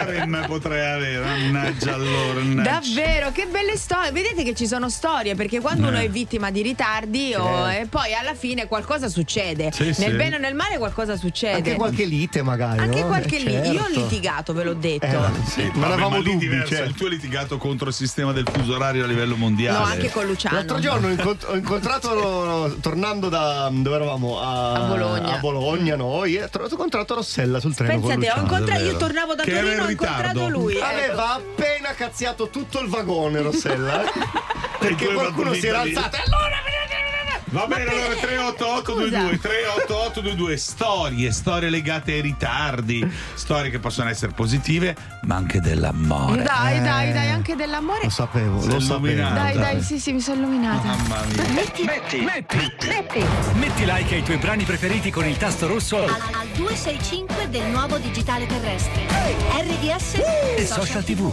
Harem 0.00 0.44
potrei 0.46 0.92
avere. 0.92 1.24
Mannaggia 1.24 1.94
allora. 1.94 2.40
Davvero, 2.62 3.32
che 3.32 3.46
belle 3.46 3.76
storie. 3.76 4.12
Vedete 4.12 4.42
che 4.44 4.54
ci 4.54 4.66
sono 4.68 4.88
storie 4.90 5.34
perché 5.34 5.60
quando 5.60 5.86
Eh. 5.86 5.90
uno 5.90 5.98
è 5.98 6.08
vittima 6.08 6.50
di 6.50 6.62
ritardi 6.62 7.34
o- 7.34 7.44
Certo. 7.44 7.68
e 7.82 7.86
poi 7.86 8.14
alla 8.14 8.34
fine 8.34 8.66
qualcosa 8.66 9.08
succede. 9.08 9.70
Sì, 9.72 9.84
nel 9.84 9.94
sì. 9.94 10.10
bene 10.10 10.36
o 10.36 10.38
nel 10.38 10.54
male 10.54 10.78
qualcosa 10.78 11.16
succede. 11.16 11.56
Anche 11.56 11.74
qualche 11.74 12.04
lite 12.04 12.42
magari. 12.42 12.78
Anche 12.80 13.00
no? 13.00 13.06
qualche 13.08 13.36
Eh, 13.36 13.40
lite. 13.40 13.68
Io 13.68 13.80
ho 13.80 13.84
certo. 13.84 14.00
litigato, 14.00 14.52
ve 14.52 14.64
l'ho 14.64 14.74
detto. 14.74 15.06
Eh, 15.06 15.46
sì, 15.46 15.70
ma 15.74 15.96
dubbi. 15.96 16.36
diverso, 16.38 16.68
certo. 16.74 16.88
il 16.90 16.94
tuo 16.94 17.06
è 17.06 17.10
litigato 17.10 17.56
contro 17.58 17.88
il 17.88 17.94
sistema 17.94 18.32
del 18.32 18.48
fuso 18.50 18.74
orario 18.74 19.04
a 19.04 19.06
livello 19.06 19.36
mondiale. 19.36 19.78
No, 19.78 19.84
anche 19.84 20.10
con 20.10 20.26
Luciano. 20.26 20.56
L'altro 20.56 20.78
giorno 20.78 21.06
ho, 21.06 21.10
incont- 21.10 21.44
ho 21.48 21.54
incontrato, 21.56 22.76
tornando 22.80 23.28
da 23.28 23.68
dove 23.72 23.96
eravamo? 23.96 24.40
A, 24.40 24.72
A 24.72 24.80
Bologna. 24.86 25.34
a 25.34 25.38
Bologna, 25.38 25.96
noi, 25.96 26.36
e 26.36 26.44
ho 26.44 26.66
incontrato 26.68 27.14
Rossella 27.14 27.60
sul 27.60 27.74
treno. 27.74 28.00
con 28.00 28.08
Pensate, 28.10 28.38
ho 28.38 28.42
incontrato, 28.42 28.84
io 28.84 28.96
tornavo 28.96 29.34
da 29.34 29.42
Che 29.42 29.52
Torino, 29.52 29.72
in 29.72 29.80
ho 29.80 29.90
incontrato 29.90 30.32
ritardo. 30.32 30.48
lui. 30.48 30.74
ecco. 30.76 30.84
Aveva 30.84 31.34
appena 31.34 31.94
cazziato 31.94 32.48
tutto 32.50 32.80
il 32.80 32.88
vagone, 32.88 33.40
Rossella. 33.40 34.02
perché 34.80 35.12
qualcuno 35.12 35.52
si 35.54 35.66
era 35.66 35.80
alzato. 35.80 36.16
E 36.16 36.22
allora 36.26 36.60
Va 37.52 37.66
bene, 37.66 37.90
allora 37.90 38.14
38822 38.14 39.38
38822 39.38 40.56
storie, 40.56 41.32
storie 41.32 41.68
legate 41.68 42.12
ai 42.12 42.20
ritardi, 42.20 43.04
storie 43.34 43.72
che 43.72 43.80
possono 43.80 44.08
essere 44.08 44.30
positive, 44.30 44.94
ma 45.22 45.34
anche 45.34 45.60
dell'amore. 45.60 46.44
Dai, 46.44 46.80
dai, 46.80 47.12
dai, 47.12 47.30
anche 47.30 47.56
dell'amore. 47.56 48.04
Lo 48.04 48.10
sapevo, 48.10 48.64
lo 48.64 48.78
sapevo. 48.78 49.34
Dai, 49.34 49.56
dai, 49.56 49.82
sì, 49.82 49.98
sì, 49.98 50.12
mi 50.12 50.20
sono 50.20 50.42
illuminata. 50.42 50.94
Mamma 50.94 51.24
mia. 51.24 51.48
Metti, 51.48 51.82
metti, 51.82 52.20
metti, 52.20 53.24
metti 53.54 53.84
like 53.84 54.14
ai 54.14 54.22
tuoi 54.22 54.36
brani 54.36 54.62
preferiti 54.62 55.10
con 55.10 55.26
il 55.26 55.36
tasto 55.36 55.66
rosso 55.66 56.04
Al, 56.04 56.08
al 56.08 56.48
265 56.54 57.48
del 57.50 57.64
nuovo 57.64 57.98
digitale 57.98 58.46
terrestre. 58.46 59.06
RDS 59.58 60.22
e 60.56 60.66
social 60.66 61.02
tv. 61.02 61.32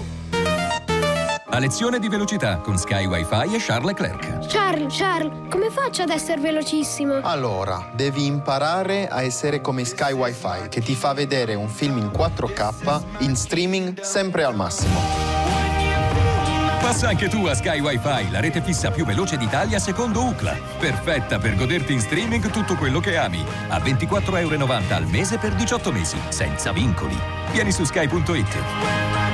A 1.58 1.60
lezione 1.60 1.98
di 1.98 2.08
velocità 2.08 2.58
con 2.58 2.78
Sky 2.78 3.06
Wi-Fi 3.06 3.56
e 3.56 3.58
Charles 3.58 3.86
Leclerc. 3.88 4.46
Charles, 4.46 4.96
Charles, 4.96 5.50
come 5.50 5.72
faccio 5.72 6.04
ad 6.04 6.12
essere 6.12 6.40
velocissimo? 6.40 7.20
Allora, 7.24 7.90
devi 7.96 8.28
imparare 8.28 9.08
a 9.08 9.24
essere 9.24 9.60
come 9.60 9.84
Sky 9.84 10.12
Wi-Fi, 10.12 10.70
che 10.70 10.82
ti 10.82 10.94
fa 10.94 11.14
vedere 11.14 11.56
un 11.56 11.68
film 11.68 11.98
in 11.98 12.12
4K 12.16 13.02
in 13.22 13.36
streaming 13.36 14.00
sempre 14.02 14.44
al 14.44 14.54
massimo. 14.56 15.00
Passa 16.80 17.08
anche 17.08 17.28
tu 17.28 17.48
a 17.48 17.56
Sky 17.56 17.80
Wi-Fi, 17.80 18.30
la 18.30 18.40
rete 18.40 18.62
fissa 18.62 18.92
più 18.92 19.04
veloce 19.04 19.36
d'Italia 19.36 19.80
secondo 19.80 20.26
UCLA. 20.26 20.56
Perfetta 20.78 21.40
per 21.40 21.56
goderti 21.56 21.92
in 21.92 22.02
streaming 22.02 22.52
tutto 22.52 22.76
quello 22.76 23.00
che 23.00 23.18
ami. 23.18 23.44
A 23.70 23.80
24,90 23.80 24.38
euro 24.42 24.74
al 24.90 25.08
mese 25.08 25.40
per 25.40 25.56
18 25.56 25.92
mesi, 25.92 26.20
senza 26.30 26.72
vincoli. 26.72 27.18
Vieni 27.52 27.72
su 27.72 27.84
sky.it. 27.84 29.27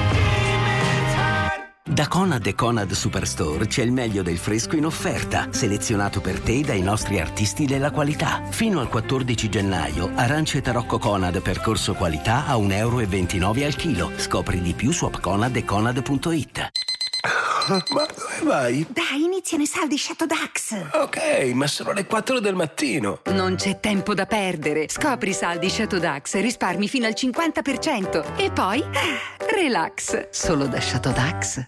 Da 1.93 2.07
Conad 2.07 2.43
e 2.47 2.55
Conad 2.55 2.91
Superstore 2.91 3.67
c'è 3.67 3.83
il 3.83 3.91
meglio 3.91 4.23
del 4.23 4.39
fresco 4.39 4.75
in 4.75 4.87
offerta, 4.87 5.49
selezionato 5.51 6.21
per 6.21 6.39
te 6.39 6.61
dai 6.61 6.81
nostri 6.81 7.19
artisti 7.19 7.67
della 7.67 7.91
qualità. 7.91 8.41
Fino 8.49 8.79
al 8.79 8.89
14 8.89 9.47
gennaio, 9.47 10.09
arance 10.15 10.59
tarocco 10.61 10.97
Conad 10.97 11.39
percorso 11.43 11.93
qualità 11.93 12.47
a 12.47 12.55
1,29 12.55 12.71
euro 12.73 13.65
al 13.67 13.75
chilo. 13.75 14.11
Scopri 14.15 14.59
di 14.59 14.73
più 14.73 14.91
su 14.91 15.05
appconad 15.05 15.55
e 15.55 15.63
conad.it. 15.63 16.71
Ma 17.69 18.07
dove 18.07 18.41
vai? 18.41 18.87
Dai, 18.89 19.23
iniziano 19.23 19.61
i 19.61 19.67
saldi 19.67 19.95
Shadow 19.95 20.25
Dax. 20.25 20.75
Ok, 20.93 21.51
ma 21.53 21.67
sono 21.67 21.91
le 21.91 22.07
4 22.07 22.39
del 22.39 22.55
mattino. 22.55 23.21
Non 23.25 23.53
c'è 23.55 23.79
tempo 23.79 24.15
da 24.15 24.25
perdere. 24.25 24.87
Scopri 24.89 25.29
i 25.29 25.33
saldi 25.33 25.69
Shadow 25.69 25.99
Dax 25.99 26.33
e 26.33 26.41
risparmi 26.41 26.87
fino 26.87 27.05
al 27.05 27.13
50%. 27.15 28.35
E 28.35 28.49
poi, 28.49 28.81
ah, 28.81 29.45
relax, 29.55 30.29
solo 30.31 30.65
da 30.65 30.81
Shadow 30.81 31.13
Dax. 31.13 31.67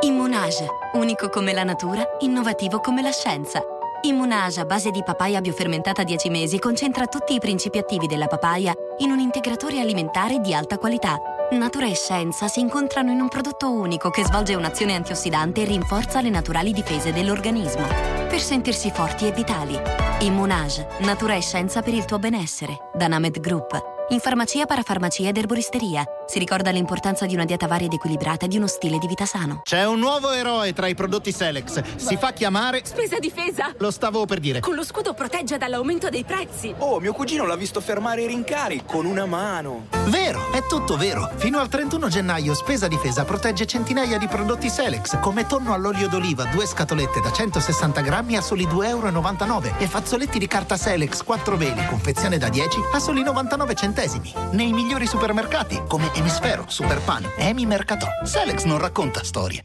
Immunage, 0.00 0.66
unico 0.92 1.30
come 1.30 1.54
la 1.54 1.64
natura, 1.64 2.02
innovativo 2.20 2.80
come 2.80 3.00
la 3.00 3.10
scienza. 3.10 3.62
Immunage 4.02 4.60
a 4.60 4.64
base 4.66 4.90
di 4.90 5.02
papaya 5.02 5.40
biofermentata 5.40 6.04
10 6.04 6.28
mesi 6.28 6.58
concentra 6.58 7.06
tutti 7.06 7.34
i 7.34 7.38
principi 7.38 7.78
attivi 7.78 8.06
della 8.06 8.26
papaya 8.26 8.74
in 8.98 9.10
un 9.10 9.18
integratore 9.18 9.80
alimentare 9.80 10.40
di 10.40 10.52
alta 10.52 10.76
qualità. 10.76 11.18
Natura 11.52 11.86
e 11.86 11.94
scienza 11.94 12.46
si 12.46 12.60
incontrano 12.60 13.10
in 13.10 13.20
un 13.20 13.28
prodotto 13.28 13.72
unico 13.72 14.10
che 14.10 14.24
svolge 14.24 14.54
un'azione 14.54 14.94
antiossidante 14.94 15.62
e 15.62 15.64
rinforza 15.64 16.20
le 16.20 16.30
naturali 16.30 16.72
difese 16.72 17.12
dell'organismo. 17.12 17.86
Per 18.28 18.40
sentirsi 18.40 18.90
forti 18.90 19.26
e 19.26 19.32
vitali. 19.32 19.80
Immunage, 20.20 20.86
natura 21.00 21.34
e 21.34 21.40
scienza 21.40 21.80
per 21.80 21.94
il 21.94 22.04
tuo 22.04 22.18
benessere. 22.18 22.90
Da 22.92 23.06
Named 23.08 23.40
Group. 23.40 23.80
In 24.10 24.20
farmacia, 24.20 24.66
parafarmacia 24.66 25.28
ed 25.28 25.38
erboristeria. 25.38 26.04
Si 26.26 26.40
ricorda 26.40 26.70
l'importanza 26.70 27.24
di 27.24 27.34
una 27.34 27.44
dieta 27.44 27.68
varia 27.68 27.86
ed 27.86 27.92
equilibrata 27.92 28.46
e 28.46 28.48
di 28.48 28.56
uno 28.56 28.66
stile 28.66 28.98
di 28.98 29.06
vita 29.06 29.24
sano. 29.24 29.60
C'è 29.62 29.86
un 29.86 30.00
nuovo 30.00 30.32
eroe 30.32 30.72
tra 30.72 30.88
i 30.88 30.94
prodotti 30.94 31.30
Selex. 31.30 31.82
Si 31.94 32.16
fa 32.16 32.32
chiamare. 32.32 32.80
Spesa 32.84 33.20
difesa! 33.20 33.72
Lo 33.78 33.92
stavo 33.92 34.26
per 34.26 34.40
dire. 34.40 34.58
Con 34.58 34.74
lo 34.74 34.84
scudo 34.84 35.14
protegge 35.14 35.56
dall'aumento 35.56 36.08
dei 36.08 36.24
prezzi. 36.24 36.74
Oh, 36.78 36.98
mio 36.98 37.12
cugino 37.12 37.46
l'ha 37.46 37.54
visto 37.54 37.80
fermare 37.80 38.22
i 38.22 38.26
rincari 38.26 38.82
con 38.84 39.06
una 39.06 39.24
mano. 39.24 39.86
Vero, 40.06 40.50
è 40.52 40.66
tutto 40.66 40.96
vero. 40.96 41.30
Fino 41.36 41.60
al 41.60 41.68
31 41.68 42.08
gennaio 42.08 42.54
Spesa 42.54 42.88
Difesa 42.88 43.24
protegge 43.24 43.64
centinaia 43.64 44.18
di 44.18 44.26
prodotti 44.26 44.68
Selex, 44.68 45.20
come 45.20 45.46
tonno 45.46 45.72
all'olio 45.74 46.08
d'oliva, 46.08 46.44
due 46.44 46.66
scatolette 46.66 47.20
da 47.20 47.30
160 47.30 48.00
grammi 48.00 48.36
a 48.36 48.40
soli 48.40 48.66
2,99 48.66 48.86
euro 48.88 49.78
e 49.78 49.86
fazzoletti 49.86 50.40
di 50.40 50.48
carta 50.48 50.76
Selex 50.76 51.22
4 51.22 51.56
veli, 51.56 51.86
confezione 51.86 52.36
da 52.36 52.48
10 52.48 52.80
a 52.92 52.98
soli 52.98 53.22
99 53.22 53.74
centesimi. 53.74 54.32
Nei 54.50 54.72
migliori 54.72 55.06
supermercati, 55.06 55.82
come 55.86 56.10
Emisfero, 56.16 56.64
Superpan, 56.66 57.22
Emi 57.36 57.66
Mercatò. 57.66 58.06
Selex 58.24 58.64
non 58.64 58.78
racconta 58.78 59.22
storie. 59.22 59.62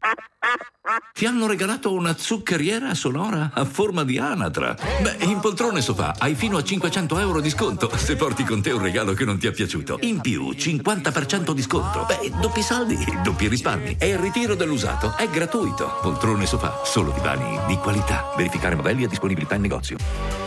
Ti 1.14 1.26
hanno 1.26 1.48
regalato 1.48 1.94
una 1.94 2.16
zuccheriera 2.18 2.94
sonora 2.94 3.52
a 3.54 3.64
forma 3.66 4.04
di 4.04 4.18
anatra. 4.18 4.76
Beh, 5.02 5.26
in 5.26 5.40
poltrone 5.40 5.82
sofà 5.82 6.16
hai 6.18 6.36
fino 6.36 6.58
a 6.58 6.64
500 6.64 7.20
euro 7.20 7.40
di 7.40 7.50
sconto 7.50 7.92
se 7.96 8.16
porti 8.16 8.44
con 8.44 8.62
te 8.62 8.72
un 8.72 8.82
regalo 8.82 9.14
che 9.14 9.24
non 9.24 9.38
ti 9.38 9.48
è 9.48 9.52
piaciuto. 9.52 10.00
In 10.02 10.20
più, 10.20 10.50
50% 10.50 11.52
di 11.52 11.62
sconto. 11.62 12.06
Beh, 12.06 12.32
doppi 12.42 12.62
saldi, 12.62 12.98
doppi 13.24 13.48
risparmi. 13.48 13.98
E 14.00 14.10
il 14.10 14.18
ritiro 14.18 14.56
dell'usato 14.56 15.16
è 15.16 15.30
gratuito. 15.30 16.00
Poltrone 16.02 16.46
sofà, 16.46 16.82
solo 16.84 17.12
divani 17.12 17.60
di 17.68 17.76
qualità. 17.78 18.34
Verificare 18.36 18.76
modelli 18.76 19.04
e 19.04 19.08
disponibilità 19.08 19.56
in 19.56 19.62
negozio. 19.62 19.98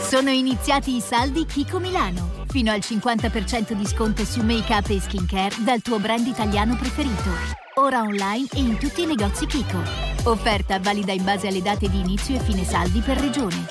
Sono 0.01 0.31
iniziati 0.31 0.97
i 0.97 1.01
saldi 1.01 1.47
Kiko 1.47 1.79
Milano. 1.79 2.43
Fino 2.49 2.71
al 2.71 2.81
50% 2.81 3.73
di 3.73 3.87
sconto 3.87 4.25
su 4.25 4.43
make-up 4.43 4.89
e 4.91 5.01
skincare 5.01 5.57
dal 5.61 5.81
tuo 5.81 5.99
brand 5.99 6.27
italiano 6.27 6.77
preferito. 6.77 7.64
Ora 7.77 8.03
online 8.03 8.47
e 8.55 8.61
in 8.61 8.79
tutti 8.79 9.03
i 9.03 9.07
negozi 9.07 9.47
Kiko. 9.47 9.83
Offerta 10.25 10.79
valida 10.79 11.11
in 11.11 11.25
base 11.25 11.49
alle 11.49 11.61
date 11.61 11.89
di 11.89 11.99
inizio 11.99 12.37
e 12.37 12.39
fine 12.39 12.65
saldi 12.65 13.01
per 13.01 13.19
regione. 13.19 13.67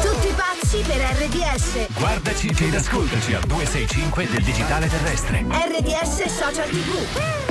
Tutti 0.00 0.32
pazzi 0.36 0.82
per 0.86 0.98
RDS. 0.98 1.92
Guardaci 1.98 2.54
ed 2.60 2.74
ascoltaci 2.74 3.34
al 3.34 3.42
265 3.42 4.28
del 4.28 4.42
digitale 4.42 4.88
terrestre. 4.88 5.44
RDS 5.48 6.24
Social 6.26 6.68
TV. 6.68 7.50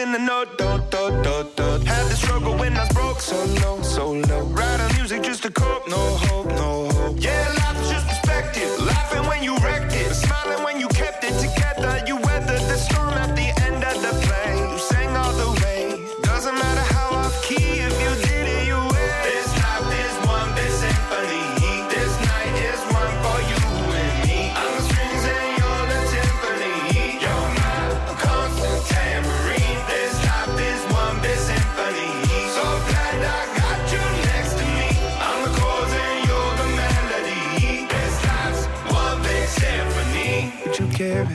in 0.00 0.12
the 0.12 0.18
note, 0.18 0.56
do, 0.56 0.78
do, 0.90 1.10
do, 1.22 1.46
do. 1.56 1.84
Had 1.84 2.06
the 2.06 2.16
struggle 2.16 2.56
when 2.56 2.74
I 2.74 2.80
was 2.80 2.88
broke, 2.90 3.20
so 3.20 3.36
low, 3.62 3.82
so 3.82 4.12
low. 4.12 4.42
Writing 4.56 4.96
music 4.96 5.22
just 5.22 5.42
to 5.42 5.50
cope, 5.50 5.86
no 5.88 5.96
hope, 5.96 6.29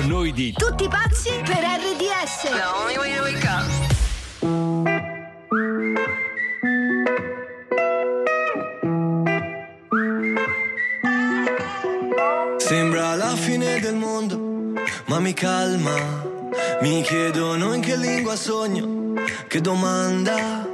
con 0.00 0.08
noi 0.08 0.32
di 0.32 0.52
Tutti 0.52 0.88
pazzi 0.88 1.30
per 1.44 1.58
RDS. 1.58 2.42
The 2.42 2.62
only 2.74 2.96
way 2.96 3.14
to 3.16 3.22
wake 3.22 3.44
up. 3.44 3.68
Sembra 12.58 13.14
la 13.16 13.34
fine 13.36 13.80
del 13.80 13.94
mondo, 13.94 14.72
ma 15.06 15.20
mi 15.20 15.34
calma. 15.34 16.28
Mi 16.80 17.02
chiedono 17.02 17.74
in 17.74 17.80
che 17.82 17.96
lingua 17.96 18.36
sogno, 18.36 19.14
che 19.48 19.60
domanda. 19.60 20.66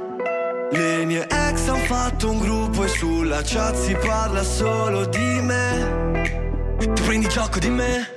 Le 0.71 1.05
mie 1.05 1.27
ex 1.27 1.67
hanno 1.67 1.83
fatto 1.85 2.29
un 2.29 2.39
gruppo 2.39 2.83
e 2.83 2.87
sulla 2.87 3.41
chat 3.43 3.75
si 3.75 3.93
parla 3.95 4.43
solo 4.43 5.05
di 5.05 5.41
me. 5.41 6.75
Ti 6.77 7.01
prendi 7.01 7.27
gioco 7.27 7.59
di 7.59 7.69
me? 7.69 8.16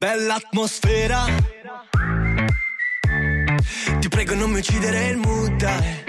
Bella 0.00 0.36
atmosfera. 0.36 1.26
Ti 4.00 4.08
prego 4.08 4.34
non 4.34 4.50
mi 4.50 4.60
uccidere 4.60 5.08
il 5.08 5.18
mood, 5.18 5.56
dai. 5.56 6.04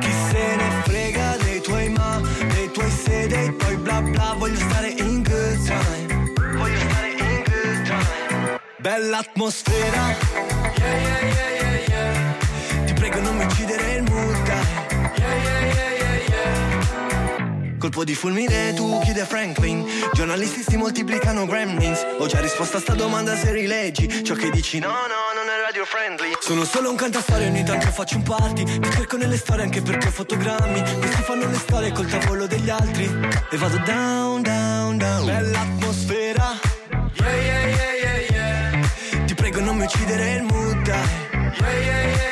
Chi 0.00 0.10
se 0.10 0.56
ne 0.56 0.82
frega 0.82 1.36
dei 1.36 1.60
tuoi 1.60 1.90
ma, 1.90 2.20
dei 2.54 2.68
tuoi 2.72 2.90
se, 2.90 3.28
dei 3.28 3.56
tuoi 3.56 3.76
bla 3.76 4.02
bla. 4.02 4.34
Voglio 4.36 4.58
stare 4.58 4.88
in 4.88 5.22
good 5.22 5.64
time. 5.64 6.32
Voglio 6.56 6.80
stare 6.90 7.10
in 7.10 7.44
good 7.44 7.82
time. 7.84 8.60
Bella 8.78 9.18
atmosfera 9.18 10.16
Yeah, 10.76 11.20
yeah, 11.20 11.86
yeah, 11.86 12.84
Ti 12.84 12.92
prego 12.94 13.20
non 13.20 13.36
mi 13.36 13.44
uccidere 13.44 13.92
il 13.92 14.02
mood, 14.02 14.41
Colpo 17.82 18.04
di 18.04 18.14
fulmine 18.14 18.72
tu 18.74 19.00
chiudi 19.02 19.18
a 19.18 19.26
Franklin. 19.26 19.84
Giornalisti 20.12 20.62
si 20.62 20.76
moltiplicano 20.76 21.46
gremlins. 21.46 22.06
Ho 22.18 22.28
già 22.28 22.38
risposto 22.38 22.76
a 22.76 22.80
sta 22.80 22.94
domanda 22.94 23.34
se 23.34 23.50
rileggi 23.50 24.22
Ciò 24.22 24.34
che 24.34 24.50
dici. 24.50 24.78
No, 24.78 24.86
no, 24.86 25.34
non 25.34 25.48
è 25.48 25.60
radio 25.66 25.84
friendly. 25.84 26.30
Sono 26.38 26.64
solo 26.64 26.90
un 26.90 26.94
cantastorie, 26.94 27.48
ogni 27.48 27.64
tanto 27.64 27.88
faccio 27.88 28.18
un 28.18 28.22
party. 28.22 28.78
Ti 28.78 28.90
cerco 28.92 29.16
nelle 29.16 29.36
storie 29.36 29.64
anche 29.64 29.82
perché 29.82 30.06
ho 30.06 30.10
fotogrammi. 30.12 30.80
Questi 31.00 31.22
fanno 31.22 31.48
le 31.48 31.56
storie 31.56 31.90
col 31.90 32.06
tavolo 32.06 32.46
degli 32.46 32.70
altri. 32.70 33.02
E 33.50 33.56
vado 33.56 33.78
down, 33.78 34.42
down, 34.42 34.96
down. 34.96 35.24
Bella 35.24 35.60
atmosfera. 35.62 36.60
Yeah, 37.14 37.34
yeah, 37.34 37.66
yeah, 37.66 37.92
yeah, 38.00 38.78
yeah. 39.10 39.24
Ti 39.24 39.34
prego 39.34 39.58
non 39.58 39.74
mi 39.74 39.86
uccidere 39.86 40.34
il 40.34 40.42
mood, 40.44 40.86
yeah, 40.86 41.02
yeah, 41.58 42.14
yeah 42.14 42.31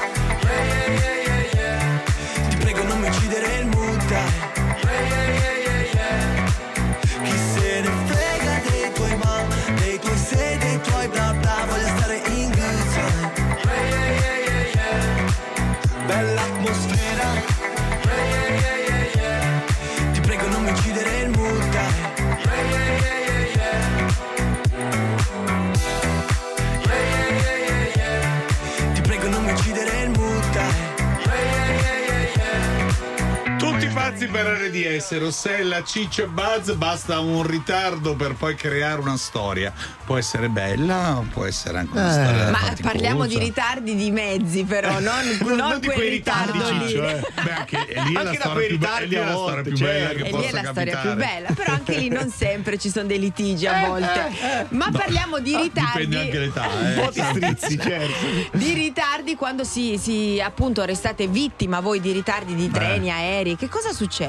Pazzi 34.31 34.43
per 34.43 34.45
RDS, 34.45 35.17
Rossella, 35.19 35.83
Ciccio 35.83 36.23
e 36.23 36.27
Buzz, 36.27 36.71
basta 36.71 37.19
un 37.19 37.45
ritardo 37.45 38.15
per 38.15 38.33
poi 38.35 38.55
creare 38.55 38.99
una 39.01 39.17
storia. 39.17 39.73
Può 40.05 40.17
essere 40.17 40.47
bella, 40.49 41.21
può 41.31 41.45
essere 41.45 41.79
anche 41.79 41.97
una 41.97 42.07
Eh. 42.07 42.11
storia 42.11 42.49
Ma 42.51 42.57
faticosa. 42.57 42.81
parliamo 42.91 43.25
di 43.27 43.37
ritardi 43.37 43.95
di 43.95 44.11
mezzi, 44.11 44.63
però, 44.63 44.99
non, 44.99 45.37
non, 45.41 45.55
Non 45.57 45.79
di 45.79 45.85
quel 45.87 45.97
quei 45.97 46.09
ritardi, 46.09 46.51
ritardo 46.59 46.79
lì. 46.83 46.87
Ciccio, 46.89 47.07
eh. 47.07 47.21
Beh, 47.43 47.51
anche 47.51 47.77
lì 48.05 48.13
è 48.13 48.23
la 48.23 48.33
storia 48.39 48.51
quei 48.53 48.67
più, 48.67 48.77
be- 48.77 48.85
ritardi 48.87 49.07
lì 49.09 49.15
è 49.15 49.23
la 49.23 49.31
storia 49.31 49.61
più 49.63 49.77
bella 49.77 50.09
che 50.09 50.23
E 50.23 50.31
lì 50.37 50.43
è 50.43 50.51
la 50.51 50.63
storia 50.71 50.97
più 50.97 51.13
bella, 51.15 51.47
però 51.53 51.73
anche 51.73 51.97
lì 51.97 52.07
non 52.09 52.29
sempre 52.31 52.77
ci 52.77 52.89
sono 52.89 53.07
dei 53.07 53.19
litigi 53.19 53.67
a 53.67 53.85
volte. 53.87 54.31
Ma 54.69 54.85
No. 54.91 54.97
parliamo 54.97 55.39
di 55.39 55.55
ritardi. 55.55 56.05
Dipende 56.05 56.19
anche 56.19 56.39
l'età, 56.39 56.65
eh. 56.65 56.99
Un 56.99 57.05
po' 57.05 57.11
di 57.11 57.21
strizzi, 57.21 57.79
certo. 57.79 58.57
Di 58.57 58.73
ritardi 58.73 59.35
quando 59.35 59.63
si, 59.63 59.97
si 59.97 60.41
appunto 60.43 60.83
restate 60.85 61.27
vittima 61.27 61.79
voi 61.79 61.99
di 62.01 62.11
ritardi 62.11 62.55
di 62.55 62.69
treni, 62.69 63.09
aerei, 63.11 63.55
che 63.55 63.67
cosa 63.69 63.91
succede? 63.91 64.19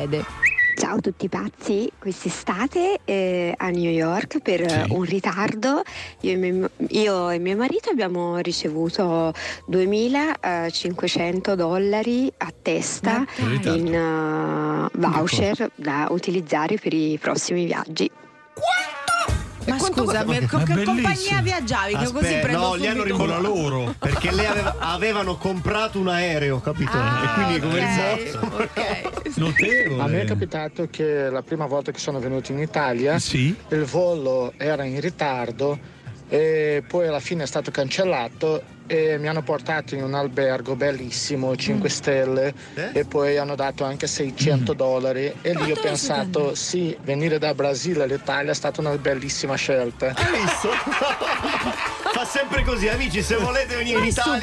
Ciao 0.74 0.97
a 0.97 1.01
tutti 1.01 1.28
pazzi, 1.28 1.93
quest'estate 1.99 3.01
eh, 3.05 3.53
a 3.55 3.68
New 3.68 3.90
York 3.90 4.40
per 4.40 4.62
eh, 4.62 4.86
un 4.88 5.03
ritardo. 5.03 5.82
Io 6.20 6.32
e, 6.32 6.36
mio, 6.36 6.70
io 6.88 7.28
e 7.28 7.38
mio 7.38 7.59
marito 7.59 7.90
abbiamo 7.90 8.38
ricevuto 8.38 9.34
2.500 9.70 11.53
dollari 11.53 12.32
a 12.38 12.51
testa 12.62 13.26
in 13.64 13.93
eh, 13.93 14.88
voucher 14.95 15.70
da 15.74 16.07
utilizzare 16.09 16.78
per 16.78 16.95
i 16.95 17.18
prossimi 17.20 17.66
viaggi. 17.66 18.11
Ma 19.66 19.78
scusa, 19.78 20.24
ma 20.24 20.38
con 20.48 20.62
che 20.64 20.82
compagnia 20.84 21.40
viaggiavi? 21.40 21.92
Che 21.96 22.04
così 22.04 22.16
Aspetta, 22.16 22.40
prendo 22.46 22.58
no, 22.60 22.74
li 22.74 22.86
hanno 22.86 23.02
subito 23.04 23.16
rimborsato 23.24 23.42
loro 23.42 23.94
perché 23.98 24.30
lei 24.32 24.46
aveva- 24.46 24.76
avevano 24.78 25.36
comprato 25.36 25.98
un 25.98 26.08
aereo, 26.08 26.60
capito? 26.60 26.90
Ah, 26.94 27.22
e 27.24 27.34
quindi 27.34 27.60
come 27.60 27.82
ok, 27.82 28.32
rimborso. 28.32 29.40
Notevole. 29.40 30.02
A 30.02 30.06
me 30.06 30.22
è 30.22 30.24
capitato 30.24 30.88
che 30.90 31.30
la 31.30 31.42
prima 31.42 31.66
volta 31.66 31.92
che 31.92 31.98
sono 31.98 32.18
venuto 32.18 32.52
in 32.52 32.58
Italia 32.58 33.18
il 33.68 33.84
volo 33.84 34.52
era 34.56 34.84
in 34.84 35.00
ritardo 35.00 35.78
e 36.28 36.82
poi 36.86 37.08
alla 37.08 37.20
fine 37.20 37.42
è 37.42 37.46
stato 37.46 37.70
cancellato 37.70 38.62
e 38.93 39.16
mi 39.16 39.26
hanno 39.26 39.40
portato 39.40 39.95
in 39.95 40.03
un 40.03 40.12
albergo 40.12 40.76
bellissimo, 40.76 41.57
5 41.57 41.88
stelle, 41.88 42.53
e 42.93 43.07
poi 43.07 43.38
hanno 43.38 43.55
dato 43.55 43.84
anche 43.84 44.07
600 44.07 44.74
dollari. 44.74 45.32
E 45.40 45.55
lì 45.55 45.72
ho 45.72 45.80
pensato, 45.80 46.55
sì, 46.55 46.95
venire 47.03 47.38
da 47.38 47.55
Brasile 47.55 48.03
all'Italia 48.03 48.51
è 48.51 48.55
stata 48.55 48.82
una 48.82 48.90
bellissima 48.99 49.55
scelta. 49.55 50.12
Hai 50.14 50.40
visto? 50.43 50.68
Fa 52.12 52.26
sempre 52.26 52.62
così, 52.64 52.88
amici, 52.88 53.22
se 53.22 53.36
volete 53.36 53.76
venire 53.76 53.97
in 53.97 54.01
Ma 54.01 54.05
è 54.05 54.11
Italia. 54.11 54.38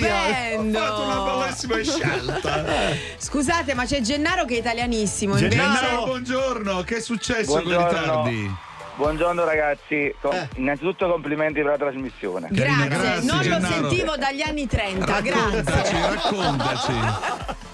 stupendo. 0.47 0.79
Ho 0.79 0.81
fatto 0.81 1.01
una 1.03 1.43
bellissima 1.43 1.83
scelta. 1.83 2.65
Scusate, 3.19 3.73
ma 3.75 3.85
c'è 3.85 4.01
Gennaro 4.01 4.45
che 4.45 4.55
è 4.55 4.57
italianissimo. 4.57 5.35
Gennaro, 5.35 5.87
invece- 5.89 6.05
buongiorno, 6.05 6.81
che 6.81 6.97
è 6.97 7.01
successo 7.01 7.51
con 7.51 7.61
i 7.61 7.63
Buongiorno. 7.65 7.99
ritardi? 8.23 8.55
Buongiorno 9.03 9.45
ragazzi, 9.45 10.13
Com- 10.19 10.33
Eh. 10.33 10.49
innanzitutto 10.57 11.07
complimenti 11.09 11.61
per 11.61 11.69
la 11.71 11.77
trasmissione. 11.77 12.49
Grazie, 12.51 12.87
grazie, 12.89 13.27
non 13.31 13.37
lo 13.37 13.43
Gennaro. 13.43 13.73
sentivo 13.73 14.17
dagli 14.17 14.41
anni 14.41 14.67
30, 14.67 15.05
Raccontaci, 15.05 15.63
grazie. 15.63 16.01
raccontaci. 16.01 16.93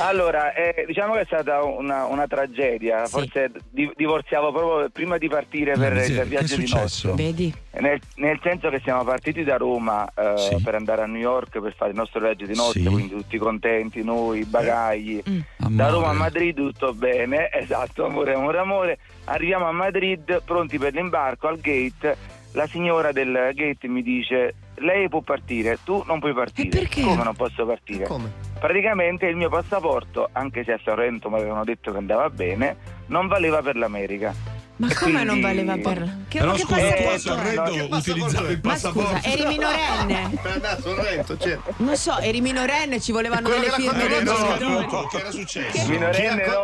Allora, 0.00 0.52
eh, 0.52 0.84
diciamo 0.86 1.14
che 1.14 1.20
è 1.20 1.24
stata 1.24 1.62
una, 1.62 2.04
una 2.04 2.26
tragedia, 2.26 3.06
forse 3.06 3.50
di- 3.70 3.90
divorziavo 3.96 4.52
proprio 4.52 4.90
prima 4.90 5.16
di 5.16 5.28
partire 5.28 5.72
per 5.78 5.94
il 5.96 6.24
viaggio 6.24 6.56
di 6.56 6.70
nozze. 6.70 7.12
Vedi? 7.14 7.54
Nel, 7.80 7.98
nel 8.16 8.38
senso 8.42 8.68
che 8.68 8.80
siamo 8.84 9.02
partiti 9.04 9.44
da 9.44 9.56
Roma 9.56 10.06
eh, 10.14 10.58
per 10.62 10.74
andare 10.74 11.02
a 11.02 11.06
New 11.06 11.20
York 11.20 11.58
per 11.58 11.74
fare 11.74 11.92
il 11.92 11.96
nostro 11.96 12.20
viaggio 12.20 12.44
di 12.44 12.54
nozze, 12.54 12.80
Sì. 12.80 12.84
quindi 12.84 13.08
tutti 13.08 13.38
contenti, 13.38 14.04
noi, 14.04 14.40
i 14.40 14.44
bagagli. 14.44 15.22
Mm. 15.26 15.40
Da. 15.74 15.88
Roma 15.88 16.08
a 16.10 16.12
Madrid 16.12 16.54
tutto 16.54 16.92
bene, 16.92 17.48
esatto, 17.58 18.04
amore, 18.04 18.34
amore, 18.34 18.58
amore. 18.58 18.98
Arriviamo 19.28 19.66
a 19.66 19.72
Madrid, 19.72 20.42
pronti 20.44 20.78
per 20.78 20.94
l'imbarco 20.94 21.48
al 21.48 21.58
gate. 21.58 22.16
La 22.52 22.66
signora 22.66 23.12
del 23.12 23.50
gate 23.54 23.88
mi 23.88 24.02
dice: 24.02 24.54
Lei 24.76 25.08
può 25.08 25.20
partire, 25.20 25.78
tu 25.84 26.02
non 26.06 26.20
puoi 26.20 26.32
partire. 26.32 26.68
perché? 26.68 27.02
Come 27.02 27.24
non 27.24 27.34
posso 27.34 27.66
partire? 27.66 28.04
Come? 28.06 28.30
Praticamente 28.58 29.26
il 29.26 29.36
mio 29.36 29.48
passaporto, 29.48 30.28
anche 30.32 30.64
se 30.64 30.72
a 30.72 30.80
Sorrento 30.82 31.28
mi 31.28 31.36
avevano 31.36 31.64
detto 31.64 31.92
che 31.92 31.98
andava 31.98 32.30
bene, 32.30 32.76
non 33.06 33.26
valeva 33.26 33.60
per 33.62 33.76
l'America. 33.76 34.55
Ma 34.78 34.88
come 34.94 35.24
non 35.24 35.40
valeva 35.40 35.76
per. 35.78 36.24
Che, 36.28 36.38
Però 36.38 36.52
che 36.52 36.58
scusa, 36.60 36.74
passaporto 36.76 37.02
tu 37.02 37.08
a? 37.08 37.18
Sorrento 37.18 37.96
utilizzavi 37.96 38.52
il 38.52 38.60
Ma 38.62 38.70
passaporto. 38.72 39.16
scusa, 39.16 39.28
eri 39.32 39.46
minorenne? 39.46 40.30
Per 40.42 40.50
andare 40.52 40.76
a 40.76 40.80
Sorrento, 40.82 41.38
certo. 41.38 41.74
Non 41.78 41.96
so, 41.96 42.18
eri 42.18 42.40
minorenne, 42.42 43.00
ci 43.00 43.12
volevano 43.12 43.48
delle 43.48 43.60
che 43.64 43.70
l'ha 43.70 43.76
firme 43.76 44.04
Eh, 44.04 44.08
dei 44.08 44.24
no, 44.24 44.80
no, 44.80 45.06
che 45.06 45.16
era 45.16 45.30
successo? 45.30 45.88
Minorenne 45.88 46.42
Chi 46.42 46.48
ha- 46.50 46.54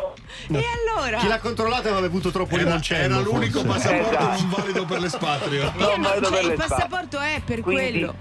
no. 0.49 0.59
E 0.59 0.65
allora? 0.95 1.19
Chi 1.19 1.27
l'ha 1.29 1.39
controllato 1.39 1.81
aveva 1.89 2.01
bevuto 2.03 2.31
troppo 2.31 2.55
Era, 2.55 2.65
limoncello. 2.65 3.15
era 3.15 3.23
l'unico 3.23 3.61
forse. 3.65 3.89
passaporto 3.89 4.19
Esatto. 4.19 4.41
non 4.43 4.51
valido 4.51 4.85
per 4.85 5.01
l'espatrio. 5.01 5.63
Eh, 5.63 5.73
Non 5.79 6.01
no, 6.01 6.09
valido 6.09 6.27
cioè, 6.29 6.41
il 6.43 6.53
passaporto 6.53 7.19
è 7.19 7.41
per 7.45 7.61
Quindi- 7.61 7.91
quello. 7.93 8.15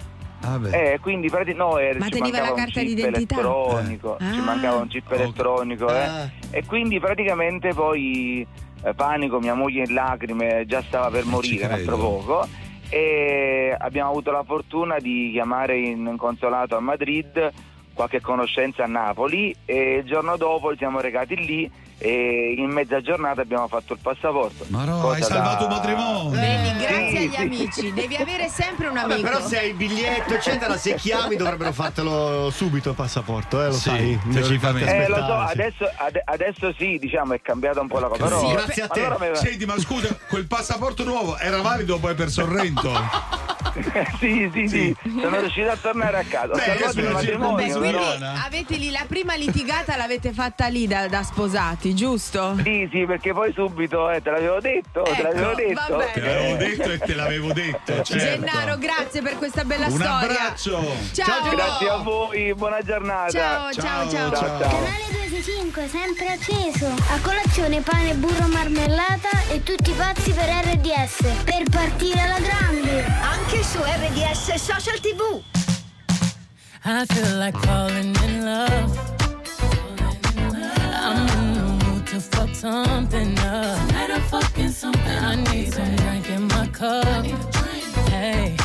Vabbè. 0.44 0.94
Eh, 0.94 1.00
quindi 1.02 1.30
no, 1.54 1.78
eh, 1.78 1.96
Ma 2.00 2.06
ci 2.06 2.12
teniva 2.12 2.39
la 2.39 2.54
carta 2.54 2.82
d'identità? 2.82 3.36
elettronico, 3.36 4.18
Eh. 4.20 4.24
ci 4.34 4.39
Ah. 4.39 4.42
mancava 4.42 4.78
un 4.78 4.88
chip 4.88 5.12
elettronico, 5.12 5.94
eh. 5.94 6.00
Ah. 6.04 6.30
E 6.50 6.66
quindi 6.66 7.00
praticamente 7.00 7.74
poi 7.76 8.48
eh, 8.84 8.94
panico, 8.94 9.40
mia 9.40 9.54
moglie 9.54 9.84
in 9.84 9.94
lacrime, 9.94 10.66
già 10.66 10.82
stava 10.82 11.10
per 11.10 11.26
morire 11.26 11.66
un 11.66 11.72
altro 11.72 11.98
credo. 11.98 12.10
poco. 12.10 12.48
E 12.90 13.76
abbiamo 13.78 14.10
avuto 14.10 14.32
la 14.32 14.44
fortuna 14.44 14.98
di 15.00 15.30
chiamare 15.32 15.78
in 15.78 16.16
consolato 16.18 16.76
a 16.76 16.82
Madrid 16.82 17.52
qualche 17.94 18.22
conoscenza 18.22 18.84
a 18.84 18.88
Napoli 18.88 19.56
e 19.66 19.98
il 19.98 20.06
giorno 20.06 20.38
dopo 20.38 20.76
siamo 20.76 21.00
recati 21.00 21.36
lì 21.36 21.72
e 22.04 22.56
in 22.58 22.72
mezza 22.72 22.99
giornata 22.99 23.41
abbiamo 23.41 23.68
fatto 23.68 23.93
il 23.93 23.99
passaporto. 24.02 24.66
Ma 24.70 24.86
no, 24.86 25.12
hai 25.12 25.22
salvato 25.22 25.66
un 25.66 25.70
da- 25.70 25.76
matrimonio. 25.76 26.30
Vedi, 26.39 26.78
grazie 26.80 27.10
Sì, 27.10 27.18
agli 27.18 27.32
sì. 27.34 27.41
amici, 27.41 27.93
devi 27.93 28.16
avere 28.16 28.49
sempre 28.49 28.88
un 28.88 28.95
Vabbè, 28.95 29.14
amico. 29.14 29.30
però 29.30 29.45
se 29.47 29.60
hai 29.60 29.68
il 29.70 29.76
biglietto, 29.76 30.34
eccetera, 30.34 30.78
se 30.78 30.95
chiami 30.95 31.36
dovrebbero 31.36 31.72
fartelo 31.72 32.49
subito 32.49 32.89
il 32.89 32.95
passaporto, 32.95 33.62
eh, 33.62 33.68
lo 33.68 33.74
Sì, 33.74 33.80
sai. 33.82 34.20
Eh, 34.24 35.08
lo 35.08 35.16
so, 35.16 35.45
sì. 35.45 35.52
adesso, 35.52 35.91
ade- 35.97 36.22
adesso 36.26 36.74
sì, 36.78 36.97
diciamo, 36.99 37.34
è 37.34 37.41
cambiata 37.41 37.82
un 37.82 37.88
po' 37.88 37.99
la 37.99 38.08
cosa. 38.08 38.24
Però, 38.24 38.39
Sì, 38.39 38.52
grazie 38.52 38.82
a 38.84 38.88
te. 38.88 39.06
allora 39.06 39.30
mi- 39.30 39.36
Senti, 39.38 39.66
ma 39.66 39.78
scusa, 39.78 40.08
quel 40.28 40.47
passaporto 40.47 41.04
nuovo 41.04 41.38
era 41.38 41.62
valido 41.62 41.99
poi 41.99 42.16
per 42.16 42.30
Sorrento? 42.30 42.91
sì, 44.20 44.49
sì, 44.54 44.68
sì, 44.68 44.95
sono 45.22 45.39
riuscito 45.39 45.70
a 45.70 45.78
tornare 45.78 46.18
a 46.20 46.24
casa. 46.24 46.54
Beh, 46.56 46.78
Vabbè, 46.80 46.93
quindi 47.54 47.72
avete 48.45 48.76
lì 48.76 48.91
la 48.91 49.06
prima 49.08 49.36
litigata 49.36 49.95
l'avete 49.95 50.34
fatta 50.34 50.68
lì 50.68 50.88
da, 50.88 51.08
da 51.08 51.24
sposati, 51.24 51.91
giusto? 51.94 52.56
Sì, 52.64 52.88
sì, 52.92 53.06
perché 53.06 53.34
poi 53.34 53.52
subito 53.54 54.10
eh, 54.10 54.22
te 54.22 54.30
l'avevo 54.32 54.60
detto, 54.60 55.02
te 55.04 55.10
Ecco, 55.12 55.22
l'avevo 55.24 55.54
detto. 55.56 55.82
vabbè. 55.98 56.12
Te 56.14 56.20
l'avevo 56.22 56.56
detto 56.58 56.92
e 56.92 56.98
te 57.00 57.14
l'avevo 57.16 57.54
detto. 57.54 57.94
Certo. 58.04 58.18
Gennaro, 58.18 58.78
grazie 58.78 59.22
per 59.22 59.38
questa 59.38 59.64
bella 59.64 59.86
Un 59.88 59.92
storia. 59.94 60.18
abbraccio. 60.20 60.96
Ciao. 61.14 61.50
Grazie 61.50 61.89
a 61.89 61.98
voi, 61.98 62.54
buona 62.54 62.82
giornata. 62.82 63.30
Ciao, 63.32 63.74
ciao, 63.74 64.10
ciao. 64.10 64.32
ciao. 64.36 64.58
Canale 64.60 65.06
265 65.12 65.88
sempre 65.88 66.28
acceso. 66.28 66.88
A 66.88 67.20
colazione 67.22 67.82
pane, 67.82 68.14
burro, 68.16 68.48
marmellata 68.48 69.30
e 69.50 69.64
tutti 69.64 69.92
pazzi 69.92 70.32
per 70.32 70.46
RDS. 70.50 71.44
Per 71.44 71.64
partire 71.70 72.20
alla 72.20 72.39
grande. 72.39 73.04
Anche 73.22 73.64
su 73.64 73.80
RDS 73.82 74.54
Social 74.56 75.00
TV. 75.00 75.42
I 76.84 77.06
feel 77.08 77.38
like 77.38 77.58
falling 77.60 78.16
in 78.24 78.44
love. 78.44 79.31
I'm 82.22 82.28
in 82.28 82.34
the 82.36 82.38
mood 82.38 82.38
to 82.38 82.38
fuck 82.38 82.56
something 82.56 83.40
up. 83.40 83.88
Tonight 83.88 84.12
I'm 84.12 84.22
fucking 84.22 84.70
something 84.70 85.02
I 85.02 85.36
need 85.36 85.74
some 85.74 85.96
drink 85.96 86.30
in 86.30 86.48
my 86.48 86.68
cup. 86.68 87.26
Hey, 88.10 88.58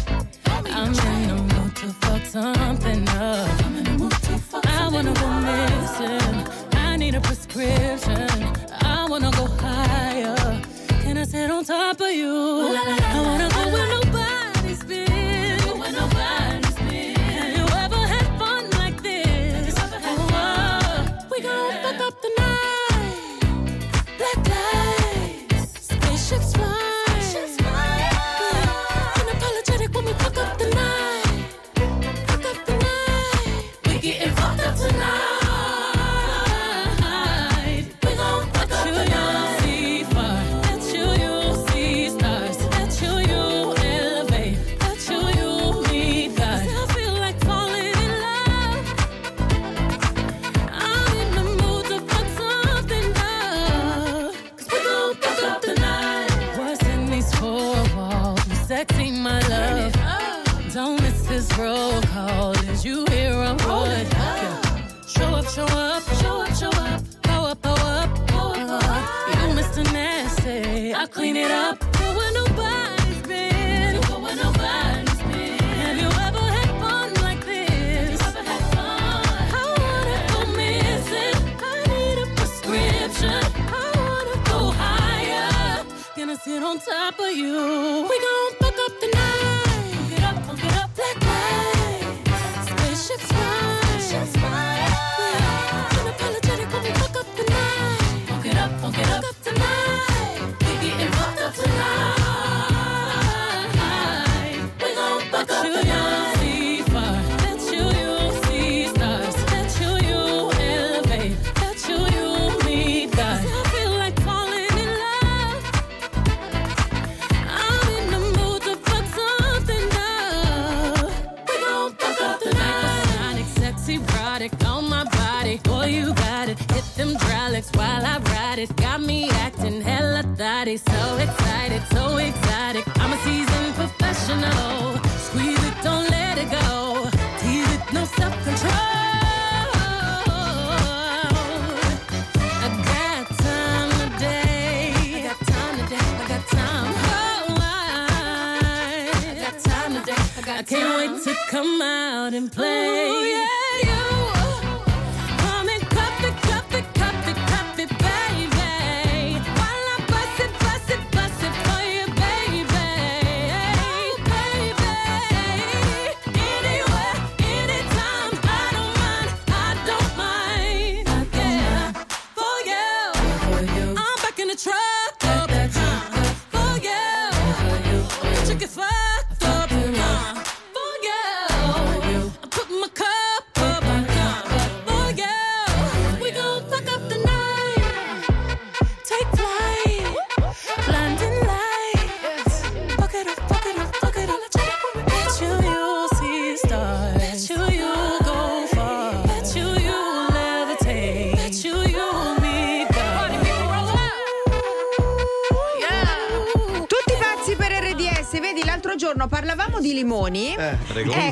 and 152.37 152.53
play. 152.53 153.16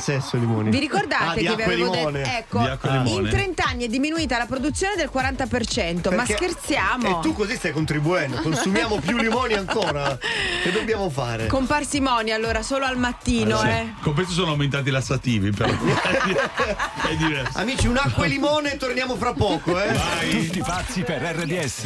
Sesso 0.05 0.37
limoni. 0.37 0.69
Vi 0.71 0.79
ricordate 0.79 1.25
Ah, 1.25 1.35
di 1.35 1.47
che 1.47 1.57
vi 1.57 1.63
avevo 1.63 1.91
detto? 2.11 2.19
Ecco, 2.19 2.61
e 2.69 2.89
in 2.89 3.03
limone. 3.05 3.31
30 3.31 3.65
anni 3.65 3.85
è 3.85 3.89
diminuita 3.89 4.37
la 4.37 4.45
produzione 4.45 4.97
del 4.97 5.09
40%, 5.11 6.11
ma 6.11 6.25
Perché- 6.25 6.35
scherziamo. 6.37 7.09
E 7.09 7.23
tu 7.23 7.33
così 7.33 7.57
stai 7.57 7.73
contribuendo, 7.73 8.37
consumiamo 8.43 8.97
più 8.99 9.17
limoni 9.17 9.55
ancora. 9.55 10.19
Che 10.63 10.71
dobbiamo 10.73 11.09
fare? 11.09 11.47
Con 11.47 11.67
parsimonia 11.67 12.35
allora, 12.35 12.63
solo 12.63 12.85
al 12.85 12.99
mattino, 12.99 13.59
Sì. 13.61 13.67
eh. 13.69 13.95
Compenso 14.03 14.33
sono 14.33 14.51
aumentati 14.51 14.89
i 14.91 14.93
lassativi, 14.93 15.51
però. 15.51 15.73
è 17.09 17.17
diverso. 17.17 17.59
Amici, 17.59 17.87
un 17.87 17.97
acqua 17.97 18.27
e 18.27 18.29
limone 18.29 18.75
e 18.75 18.77
torniamo 18.77 19.17
fra 19.17 19.33
poco, 19.33 19.81
eh. 19.83 19.99
Tutti 20.31 20.61
pazzi 20.61 21.01
per 21.03 21.23
RDS. 21.23 21.83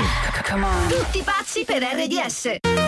Tutti 0.88 1.22
pazzi 1.22 1.64
per 1.64 1.82
RDS. 1.82 2.87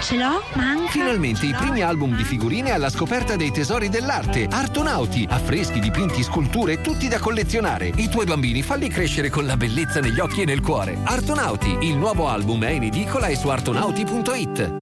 Ce 0.00 0.16
l'ho? 0.16 0.42
Manca. 0.54 0.90
Finalmente 0.90 1.46
i 1.46 1.52
primi 1.52 1.82
album 1.82 2.14
di 2.14 2.24
figurine 2.24 2.70
alla 2.70 2.88
scoperta 2.88 3.36
dei 3.36 3.50
tesori 3.50 3.88
dell'arte. 3.88 4.46
Artonauti, 4.48 5.26
affreschi, 5.28 5.80
dipinti, 5.80 6.22
sculture, 6.22 6.80
tutti 6.80 7.08
da 7.08 7.18
collezionare. 7.18 7.92
I 7.96 8.08
tuoi 8.08 8.24
bambini 8.24 8.62
falli 8.62 8.88
crescere 8.88 9.28
con 9.28 9.44
la 9.44 9.56
bellezza 9.56 10.00
negli 10.00 10.20
occhi 10.20 10.42
e 10.42 10.44
nel 10.44 10.60
cuore. 10.60 10.98
Artonauti, 11.02 11.78
il 11.82 11.96
nuovo 11.96 12.28
album 12.28 12.64
è 12.64 12.70
in 12.70 12.84
edicola 12.84 13.26
e 13.26 13.36
su 13.36 13.48
artonauti.it. 13.48 14.78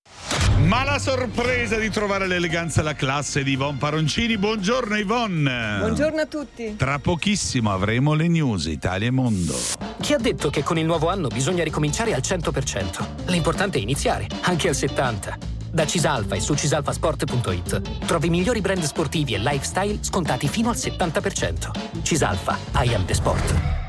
Ma 0.65 0.85
la 0.85 0.99
sorpresa 0.99 1.77
di 1.77 1.91
trovare 1.91 2.27
l'eleganza 2.27 2.81
e 2.81 2.85
la 2.85 2.95
classe 2.95 3.43
di 3.45 3.53
Ivon 3.53 3.77
Paroncini. 3.77 4.39
Buongiorno 4.39 4.97
Ivon. 4.97 5.79
Buongiorno 5.81 6.21
a 6.23 6.27
tutti. 6.27 6.77
Tra 6.77 6.99
pochissimo 6.99 7.71
avremo 7.73 8.15
le 8.15 8.27
news 8.27 8.65
Italia 8.65 9.09
e 9.09 9.11
Mondo. 9.11 9.55
Chi 10.01 10.15
ha 10.15 10.19
detto 10.19 10.51
che 10.51 10.63
con 10.63 10.79
il 10.79 10.87
nuovo 10.87 11.09
anno 11.09 11.29
bisogna 11.29 11.63
ricominciare 11.63 12.15
al 12.15 12.23
100%? 12.25 13.07
L'importante 13.27 13.79
è 13.79 13.83
iniziare, 13.83 14.27
anche 14.43 14.69
al 14.69 14.75
70%. 14.75 15.55
Da 15.71 15.87
Cisalfa 15.87 16.37
e 16.37 16.41
su 16.41 16.55
cisalfasport.it 16.55 18.07
trovi 18.07 18.29
i 18.29 18.31
migliori 18.31 18.63
brand 18.63 18.83
sportivi 18.83 19.35
e 19.35 19.39
lifestyle 19.39 19.99
scontati 20.01 20.49
fino 20.49 20.71
al 20.71 20.77
70%. 20.77 22.01
Cisalfa, 22.03 22.59
I 22.83 22.95
am 22.95 23.05
the 23.05 23.15
sport. 23.15 23.86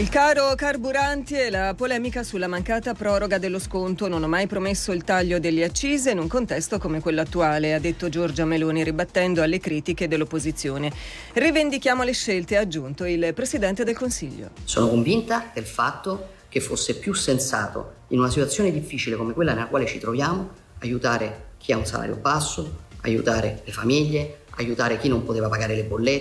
Il 0.00 0.08
caro 0.08 0.54
carburanti 0.54 1.34
e 1.34 1.50
la 1.50 1.74
polemica 1.74 2.22
sulla 2.22 2.46
mancata 2.46 2.94
proroga 2.94 3.36
dello 3.36 3.58
sconto. 3.58 4.08
Non 4.08 4.22
ho 4.22 4.28
mai 4.28 4.46
promesso 4.46 4.92
il 4.92 5.04
taglio 5.04 5.38
delle 5.38 5.62
accise 5.62 6.12
in 6.12 6.18
un 6.18 6.26
contesto 6.26 6.78
come 6.78 7.00
quello 7.00 7.20
attuale, 7.20 7.74
ha 7.74 7.78
detto 7.78 8.08
Giorgia 8.08 8.46
Meloni 8.46 8.82
ribattendo 8.82 9.42
alle 9.42 9.60
critiche 9.60 10.08
dell'opposizione. 10.08 10.90
Rivendichiamo 11.34 12.02
le 12.02 12.12
scelte, 12.12 12.56
ha 12.56 12.60
aggiunto 12.60 13.04
il 13.04 13.34
Presidente 13.34 13.84
del 13.84 13.94
Consiglio. 13.94 14.52
Sono 14.64 14.88
convinta 14.88 15.50
del 15.52 15.66
fatto 15.66 16.28
che 16.48 16.60
fosse 16.60 16.94
più 16.94 17.12
sensato, 17.12 17.96
in 18.08 18.20
una 18.20 18.30
situazione 18.30 18.72
difficile 18.72 19.16
come 19.16 19.34
quella 19.34 19.52
nella 19.52 19.66
quale 19.66 19.84
ci 19.84 19.98
troviamo, 19.98 20.48
aiutare 20.78 21.48
chi 21.58 21.72
ha 21.72 21.76
un 21.76 21.84
salario 21.84 22.16
basso, 22.16 22.84
aiutare 23.02 23.60
le 23.66 23.72
famiglie, 23.72 24.38
aiutare 24.52 24.98
chi 24.98 25.08
non 25.08 25.24
poteva 25.24 25.50
pagare 25.50 25.74
le 25.74 25.84
bollette 25.84 26.18